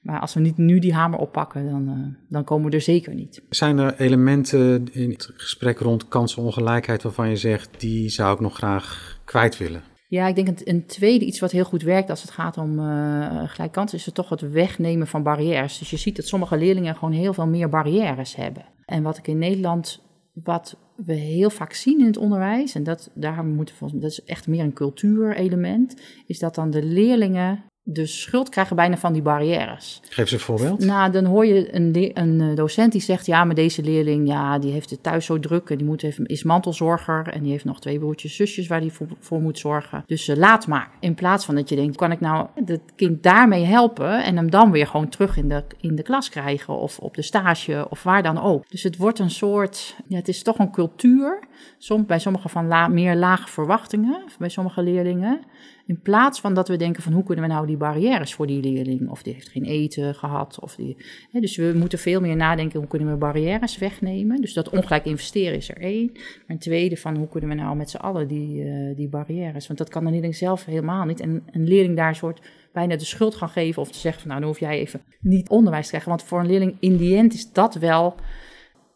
maar 0.00 0.20
als 0.20 0.34
we 0.34 0.40
niet 0.40 0.56
nu 0.56 0.78
die 0.78 0.94
hamer 0.94 1.18
oppakken, 1.18 1.70
dan, 1.70 2.16
dan 2.28 2.44
komen 2.44 2.70
we 2.70 2.76
er 2.76 2.82
zeker 2.82 3.14
niet. 3.14 3.42
Zijn 3.48 3.78
er 3.78 4.00
elementen 4.00 4.86
in 4.92 5.10
het 5.10 5.30
gesprek 5.34 5.78
rond 5.78 6.08
kansenongelijkheid 6.08 7.02
waarvan 7.02 7.28
je 7.28 7.36
zegt, 7.36 7.80
die 7.80 8.08
zou 8.08 8.34
ik 8.34 8.40
nog 8.40 8.54
graag 8.54 9.18
kwijt 9.24 9.58
willen? 9.58 9.82
Ja, 10.12 10.26
ik 10.26 10.34
denk 10.34 10.48
een, 10.48 10.58
een, 10.64 10.86
tweede 10.86 11.24
iets 11.24 11.40
wat 11.40 11.50
heel 11.50 11.64
goed 11.64 11.82
werkt 11.82 12.10
als 12.10 12.22
het 12.22 12.30
gaat 12.30 12.58
om 12.58 12.78
uh, 12.78 13.42
gelijkkans, 13.46 13.94
is 13.94 14.06
het 14.06 14.14
toch 14.14 14.28
het 14.28 14.40
wegnemen 14.40 15.06
van 15.06 15.22
barrières. 15.22 15.78
Dus 15.78 15.90
je 15.90 15.96
ziet 15.96 16.16
dat 16.16 16.26
sommige 16.26 16.56
leerlingen 16.56 16.94
gewoon 16.94 17.14
heel 17.14 17.32
veel 17.32 17.46
meer 17.46 17.68
barrières 17.68 18.36
hebben. 18.36 18.64
En 18.84 19.02
wat 19.02 19.18
ik 19.18 19.26
in 19.26 19.38
Nederland, 19.38 20.02
wat 20.32 20.76
we 20.96 21.12
heel 21.12 21.50
vaak 21.50 21.72
zien 21.72 22.00
in 22.00 22.06
het 22.06 22.16
onderwijs, 22.16 22.74
en 22.74 22.82
dat, 22.82 23.10
daar 23.14 23.44
moeten 23.44 23.74
we, 23.78 23.98
dat 23.98 24.10
is 24.10 24.24
echt 24.24 24.46
meer 24.46 24.64
een 24.64 24.72
cultuurelement, 24.72 25.96
is 26.26 26.38
dat 26.38 26.54
dan 26.54 26.70
de 26.70 26.82
leerlingen 26.82 27.64
de 27.84 28.06
schuld 28.06 28.48
krijgen 28.48 28.76
bijna 28.76 28.96
van 28.96 29.12
die 29.12 29.22
barrières. 29.22 30.00
Geef 30.08 30.28
ze 30.28 30.34
een 30.34 30.40
voorbeeld. 30.40 30.84
Nou, 30.84 31.12
dan 31.12 31.24
hoor 31.24 31.46
je 31.46 31.74
een, 31.74 32.10
een 32.14 32.40
eh, 32.40 32.56
docent 32.56 32.92
die 32.92 33.00
zegt... 33.00 33.26
ja, 33.26 33.44
maar 33.44 33.54
deze 33.54 33.82
leerling, 33.82 34.28
ja, 34.28 34.58
die 34.58 34.72
heeft 34.72 34.90
het 34.90 35.02
thuis 35.02 35.26
zo 35.26 35.38
druk... 35.38 35.70
en 35.70 35.76
die 35.76 35.86
moet 35.86 36.02
even, 36.02 36.26
is 36.26 36.42
mantelzorger 36.42 37.28
en 37.28 37.42
die 37.42 37.50
heeft 37.50 37.64
nog 37.64 37.80
twee 37.80 37.98
broertjes 37.98 38.36
zusjes... 38.36 38.66
waar 38.66 38.80
die 38.80 38.92
voor, 38.92 39.06
voor 39.18 39.40
moet 39.40 39.58
zorgen. 39.58 40.04
Dus 40.06 40.28
uh, 40.28 40.36
laat 40.36 40.66
maar. 40.66 40.90
In 41.00 41.14
plaats 41.14 41.44
van 41.44 41.54
dat 41.54 41.68
je 41.68 41.76
denkt, 41.76 41.96
kan 41.96 42.12
ik 42.12 42.20
nou 42.20 42.46
het 42.64 42.80
kind 42.96 43.22
daarmee 43.22 43.64
helpen... 43.64 44.24
en 44.24 44.36
hem 44.36 44.50
dan 44.50 44.70
weer 44.70 44.86
gewoon 44.86 45.08
terug 45.08 45.36
in 45.36 45.48
de, 45.48 45.64
in 45.80 45.94
de 45.94 46.02
klas 46.02 46.28
krijgen... 46.28 46.78
of 46.78 46.98
op 46.98 47.14
de 47.14 47.22
stage 47.22 47.86
of 47.90 48.02
waar 48.02 48.22
dan 48.22 48.42
ook. 48.42 48.70
Dus 48.70 48.82
het 48.82 48.96
wordt 48.96 49.18
een 49.18 49.30
soort... 49.30 49.96
Ja, 50.06 50.16
het 50.16 50.28
is 50.28 50.42
toch 50.42 50.58
een 50.58 50.72
cultuur... 50.72 51.50
Soms 51.78 52.06
bij 52.06 52.18
sommigen 52.18 52.50
van 52.50 52.66
la, 52.66 52.88
meer 52.88 53.16
lage 53.16 53.48
verwachtingen... 53.48 54.22
bij 54.38 54.48
sommige 54.48 54.82
leerlingen... 54.82 55.40
In 55.86 56.00
plaats 56.00 56.40
van 56.40 56.54
dat 56.54 56.68
we 56.68 56.76
denken 56.76 57.02
van 57.02 57.12
hoe 57.12 57.24
kunnen 57.24 57.44
we 57.44 57.50
nou 57.50 57.66
die 57.66 57.76
barrières 57.76 58.34
voor 58.34 58.46
die 58.46 58.60
leerling, 58.60 59.08
of 59.08 59.22
die 59.22 59.34
heeft 59.34 59.48
geen 59.48 59.64
eten 59.64 60.14
gehad. 60.14 60.60
Of 60.60 60.74
die, 60.74 60.96
hè, 61.30 61.40
dus 61.40 61.56
we 61.56 61.72
moeten 61.76 61.98
veel 61.98 62.20
meer 62.20 62.36
nadenken 62.36 62.78
hoe 62.78 62.88
kunnen 62.88 63.10
we 63.10 63.16
barrières 63.16 63.78
wegnemen. 63.78 64.40
Dus 64.40 64.52
dat 64.52 64.68
ongelijk 64.68 65.04
investeren 65.04 65.56
is 65.56 65.68
er 65.68 65.80
één. 65.80 66.10
Maar 66.12 66.22
een 66.46 66.58
tweede 66.58 66.96
van 66.96 67.16
hoe 67.16 67.28
kunnen 67.28 67.50
we 67.50 67.54
nou 67.54 67.76
met 67.76 67.90
z'n 67.90 67.96
allen 67.96 68.28
die, 68.28 68.64
uh, 68.64 68.96
die 68.96 69.08
barrières. 69.08 69.66
Want 69.66 69.78
dat 69.78 69.88
kan 69.88 70.04
de 70.04 70.10
leerling 70.10 70.36
zelf 70.36 70.64
helemaal 70.64 71.04
niet. 71.04 71.20
En 71.20 71.42
een 71.50 71.68
leerling 71.68 71.96
daar 71.96 72.08
een 72.08 72.14
soort 72.14 72.40
bijna 72.72 72.96
de 72.96 73.04
schuld 73.04 73.34
gaan 73.34 73.48
geven 73.48 73.82
of 73.82 73.90
te 73.90 73.98
zeggen 73.98 74.20
van 74.20 74.30
nou 74.30 74.40
dan 74.40 74.50
hoef 74.50 74.60
jij 74.60 74.78
even 74.78 75.00
niet 75.20 75.48
onderwijs 75.48 75.82
te 75.82 75.88
krijgen. 75.88 76.10
Want 76.10 76.22
voor 76.22 76.40
een 76.40 76.46
leerling 76.46 76.76
in 76.80 76.96
die 76.96 77.16
end 77.16 77.34
is 77.34 77.52
dat 77.52 77.74
wel 77.74 78.14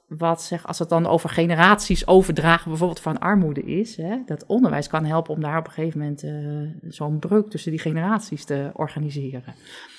wat 0.09 0.43
zeg, 0.43 0.67
als 0.67 0.79
het 0.79 0.89
dan 0.89 1.07
over 1.07 1.29
generaties 1.29 2.07
overdragen, 2.07 2.69
bijvoorbeeld 2.69 3.01
van 3.01 3.19
armoede 3.19 3.63
is, 3.63 3.97
hè, 3.97 4.17
dat 4.27 4.47
onderwijs 4.47 4.89
kan 4.89 5.05
helpen 5.05 5.35
om 5.35 5.41
daar 5.41 5.59
op 5.59 5.67
een 5.67 5.73
gegeven 5.73 5.99
moment 5.99 6.23
uh, 6.23 6.91
zo'n 6.93 7.19
breuk 7.19 7.51
tussen 7.51 7.71
die 7.71 7.81
generaties 7.81 8.45
te 8.45 8.71
organiseren. 8.73 9.55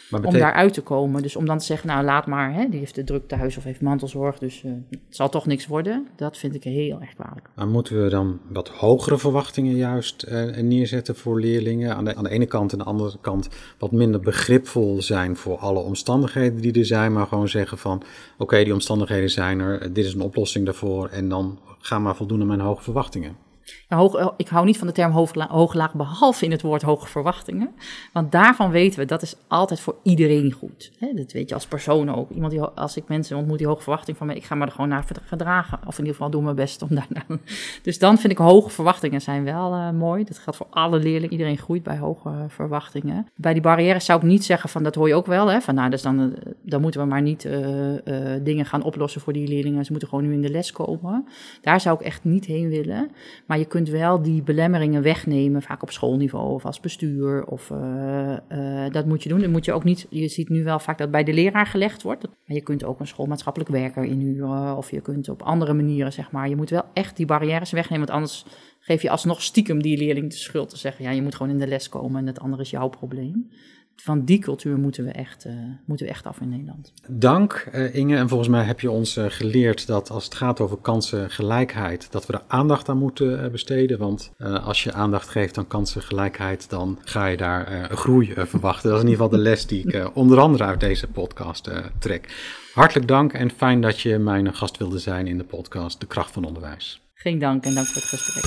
Maar 0.10 0.24
Om 0.24 0.34
daaruit 0.34 0.74
te 0.74 0.82
komen. 0.82 1.22
Dus 1.22 1.36
om 1.36 1.46
dan 1.46 1.58
te 1.58 1.66
zeggen, 1.66 1.88
nou 1.88 2.06
laat 2.06 2.26
maar, 2.26 2.54
hè, 2.54 2.70
die 2.70 2.80
heeft 2.80 2.96
de 2.96 3.04
druk 3.04 3.28
thuis 3.28 3.58
of 3.58 3.64
heeft 3.64 3.82
mantelzorg, 3.82 4.38
dus 4.38 4.64
uh, 4.64 4.72
het 4.90 5.00
zal 5.10 5.30
toch 5.30 5.46
niks 5.46 5.68
worden. 5.68 6.08
Dat 6.16 6.38
vind 6.38 6.56
ik 6.56 6.64
heel 6.64 7.02
erg 7.02 7.14
kwalijk. 7.14 7.50
Maar 7.56 7.68
moeten 7.68 8.04
we 8.04 8.10
dan 8.10 8.40
wat 8.48 8.70
hogere 8.70 9.18
verwachtingen 9.18 9.76
juist 9.76 10.26
uh, 10.30 10.58
neerzetten 10.58 11.16
voor 11.16 11.40
leerlingen? 11.40 11.96
Aan 11.96 12.06
de, 12.06 12.16
aan 12.16 12.24
de 12.24 12.30
ene 12.30 12.46
kant 12.46 12.74
en 12.74 12.80
aan 12.80 12.86
de 12.86 12.92
andere 12.92 13.18
kant 13.22 13.50
wat 13.78 13.92
minder 13.92 14.20
begripvol 14.20 15.02
zijn 15.02 15.36
voor 15.36 15.58
alle 15.58 15.80
omstandigheden 15.80 16.62
die 16.62 16.74
er 16.74 16.86
zijn, 16.86 17.14
maar 17.14 17.28
gewoon 17.28 17.50
zeggen 17.50 17.78
van, 17.78 18.04
oké, 18.38 18.64
die 18.64 18.74
omstandigheden 18.74 19.30
zijn 19.30 19.60
er, 19.60 19.94
dit 19.94 20.06
is 20.06 20.14
een 20.14 20.22
oplossing 20.22 20.66
daarvoor 20.66 21.08
en 21.08 21.30
dan 21.30 21.60
ga 21.80 22.00
maar 22.00 22.16
voldoen 22.16 22.42
aan 22.42 22.48
mijn 22.48 22.60
hoge 22.60 22.84
verwachtingen. 22.84 23.47
Ja, 23.90 23.98
eh, 23.98 24.28
ik 24.38 24.48
hou 24.48 24.66
niet 24.66 24.78
van 24.78 24.88
de 24.88 24.94
term 24.94 25.12
hooglaag, 25.50 25.94
behalve 25.94 26.46
in 26.46 26.52
het 26.52 26.62
woord 26.62 26.82
hoge 26.82 27.08
verwachtingen. 27.08 27.70
Want 28.14 28.32
daarvan 28.32 28.72
weten 28.72 29.00
we, 29.00 29.06
dat 29.06 29.22
is 29.22 29.36
altijd 29.48 29.80
voor 29.80 29.96
iedereen 30.04 30.52
goed. 30.52 30.92
Dat 31.16 31.32
weet 31.32 31.50
je 31.50 31.56
als 31.56 31.68
persoon 31.68 32.16
ook. 32.16 32.30
Iemand 32.32 32.52
die, 32.52 32.62
als 32.62 32.98
ik 32.98 33.08
mensen 33.08 33.38
ontmoet 33.38 33.58
die 33.58 33.68
hoge 33.68 33.82
verwachtingen 33.82 34.18
van 34.18 34.28
mij, 34.28 34.36
ik 34.36 34.44
ga 34.44 34.56
me 34.56 34.66
er 34.66 34.72
gewoon 34.72 34.90
naar 34.90 35.06
gedragen. 35.24 35.80
Of 35.86 35.94
in 35.94 36.00
ieder 36.00 36.14
geval 36.14 36.30
doen 36.30 36.44
mijn 36.44 36.56
best 36.56 36.82
om 36.82 36.90
daar 36.90 37.08
Dus 37.82 38.00
dan 38.00 38.18
vind 38.18 38.34
ik 38.34 38.38
hoge 38.38 38.70
verwachtingen 38.70 39.22
zijn 39.22 39.44
wel 39.44 39.74
uh, 39.74 39.92
mooi. 39.92 40.24
Dat 40.24 40.38
geldt 40.38 40.58
voor 40.58 40.68
alle 40.70 41.00
leerlingen. 41.00 41.32
Iedereen 41.32 41.58
groeit 41.58 41.84
bij 41.84 41.98
hoge 41.98 42.46
verwachtingen. 42.48 43.28
Bij 43.36 43.54
die 43.54 43.62
barrières 43.62 44.06
zou 44.06 44.20
ik 44.20 44.26
niet 44.26 44.46
zeggen 44.46 44.70
van, 44.70 44.84
dat 44.84 44.96
hoor 44.96 45.08
je 45.08 45.16
ook 45.16 45.26
wel. 45.26 45.48
Hè? 45.48 45.62
Van 45.62 45.76
nou, 45.76 45.90
dus 45.90 46.02
dan, 46.02 46.20
eh, 46.20 46.52
dan 46.62 46.82
moeten 46.82 47.02
we 47.02 47.08
maar 47.08 47.22
niet 47.22 47.50
dingen 48.42 48.66
gaan 48.66 48.84
oplossen 48.84 49.22
voor 49.22 49.34
die 49.34 49.48
leerlingen. 49.48 49.86
Ze 49.86 49.92
moeten 49.92 50.10
gewoon 50.10 50.28
nu 50.28 50.34
in 50.34 50.42
de 50.42 50.50
les 50.50 50.72
komen. 50.72 51.28
Daar 51.62 51.82
zou 51.82 52.00
ik 52.00 52.06
echt 52.06 52.24
niet 52.24 52.46
heen 52.46 52.70
willen. 52.70 53.12
Maar 53.46 53.57
je 53.58 53.66
kunt 53.66 53.90
wel 53.90 54.22
die 54.22 54.44
belemmeringen 54.44 55.02
wegnemen, 55.02 55.62
vaak 55.62 55.82
op 55.82 55.92
schoolniveau 55.92 56.54
of 56.54 56.66
als 56.66 56.80
bestuur. 56.80 57.46
Of, 57.46 57.70
uh, 57.70 58.38
uh, 58.52 58.90
dat 58.92 59.06
moet 59.06 59.24
je 59.24 59.30
doen. 59.30 59.40
Dat 59.40 59.50
moet 59.50 59.66
je 59.66 59.74
ook 59.74 59.84
niet. 59.84 60.08
Je 60.10 60.28
ziet 60.28 60.50
nu 60.50 60.64
wel 60.64 60.80
vaak 60.80 60.98
dat 60.98 61.12
bij 61.12 61.24
de 61.24 61.34
leraar 61.34 61.66
gelegd 61.66 62.02
wordt. 62.02 62.24
Maar 62.24 62.56
je 62.56 62.62
kunt 62.62 62.84
ook 62.84 63.00
een 63.00 63.08
schoolmaatschappelijk 63.08 63.72
werker 63.72 64.04
inhuren. 64.04 64.78
Of 64.78 64.92
je 64.92 65.02
kunt 65.02 65.30
op 65.30 65.42
andere 65.42 65.74
manieren, 65.74 66.14
zeg 66.14 66.32
maar. 66.32 66.50
Je 66.50 66.56
moet 66.56 66.70
wel 66.70 66.84
echt 66.94 67.18
die 67.18 67.26
barrières 67.26 67.72
wegnemen. 67.72 68.08
Want 68.08 68.20
anders 68.20 68.46
geef 68.88 69.02
je 69.02 69.10
alsnog 69.10 69.42
stiekem 69.42 69.82
die 69.82 69.98
leerling 69.98 70.30
de 70.30 70.36
schuld 70.36 70.70
te 70.70 70.78
zeggen. 70.78 71.04
Ja, 71.04 71.12
je 71.12 71.22
moet 71.22 71.36
gewoon 71.36 71.52
in 71.52 71.60
de 71.60 71.68
les 71.68 71.90
komen 71.90 72.20
en 72.20 72.28
het 72.28 72.40
andere 72.40 72.62
is 72.62 72.70
jouw 72.70 72.88
probleem 72.88 73.50
van 74.02 74.26
die 74.26 74.40
cultuur 74.40 74.78
moeten 74.78 75.06
we 75.06 75.12
echt, 75.12 75.46
uh, 75.46 75.54
moeten 75.86 76.06
we 76.06 76.12
echt 76.12 76.26
af 76.26 76.40
in 76.40 76.50
Nederland. 76.50 76.94
Dank 77.08 77.68
uh, 77.74 77.96
Inge. 77.96 78.16
En 78.16 78.30
volgens 78.30 78.50
mij 78.50 78.64
heb 78.64 78.80
je 78.80 78.92
ons 78.92 79.18
uh, 79.18 79.26
geleerd 79.28 79.88
dat 79.88 80.10
als 80.10 80.26
het 80.26 80.36
gaat 80.36 80.60
over 80.60 80.78
kansengelijkheid, 80.78 82.12
dat 82.12 82.26
we 82.26 82.34
er 82.34 82.44
aandacht 82.48 82.90
aan 82.90 82.98
moeten 82.98 83.52
besteden. 83.52 83.98
Want 83.98 84.32
als 84.40 84.84
je 84.84 84.94
aandacht 84.94 85.30
geeft 85.30 85.58
aan 85.58 85.68
kansengelijkheid, 85.68 86.70
dan 86.70 87.00
ga 87.04 87.26
je 87.26 87.38
daar 87.38 87.90
groei 87.92 88.34
verwachten. 88.36 88.90
Dat 88.90 88.98
is 88.98 89.04
in 89.04 89.10
ieder 89.10 89.24
geval 89.24 89.38
de 89.38 89.44
les 89.44 89.68
die 89.68 89.88
ik 89.88 90.16
onder 90.16 90.40
andere 90.40 90.64
uit 90.64 90.80
deze 90.80 91.08
podcast 91.08 91.72
trek. 92.00 92.36
Hartelijk 92.74 93.08
dank 93.08 93.34
en 93.34 93.50
fijn 93.50 93.82
dat 93.82 94.00
je 94.00 94.18
mijn 94.18 94.56
gast 94.56 94.78
wilde 94.78 95.00
zijn 95.00 95.28
in 95.28 95.38
de 95.38 95.44
podcast 95.44 96.00
De 96.00 96.08
Kracht 96.08 96.32
van 96.32 96.46
Onderwijs. 96.46 97.07
Geen 97.20 97.40
dank 97.40 97.66
en 97.66 97.74
dank 97.74 97.88
voor 97.88 98.02
het 98.02 98.10
gesprek. 98.10 98.46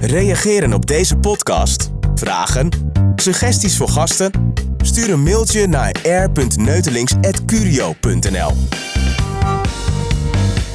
Reageren 0.00 0.72
op 0.72 0.86
deze 0.86 1.16
podcast? 1.16 1.90
Vragen? 2.14 2.68
Suggesties 3.16 3.76
voor 3.76 3.88
gasten? 3.88 4.52
Stuur 4.76 5.10
een 5.10 5.22
mailtje 5.22 5.66
naar 5.66 5.96
r.neutelings.curio.nl 6.02 8.52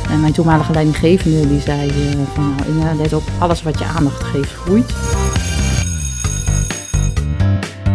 en 0.10 0.20
mijn 0.20 0.34
toenmalige 0.34 0.72
leidinggevende 0.72 1.48
die 1.48 1.62
zei 1.62 1.88
uh, 1.88 1.94
van 2.34 2.56
nou 2.56 2.70
Inge, 2.70 2.96
let 2.96 3.14
op, 3.14 3.24
alles 3.40 3.64
wat 3.64 3.80
je 3.80 3.86
aandacht 3.86 4.24
geeft 4.24 4.52
groeit. 4.52 4.94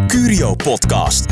Curio 0.06 0.54
Podcast. 0.54 1.26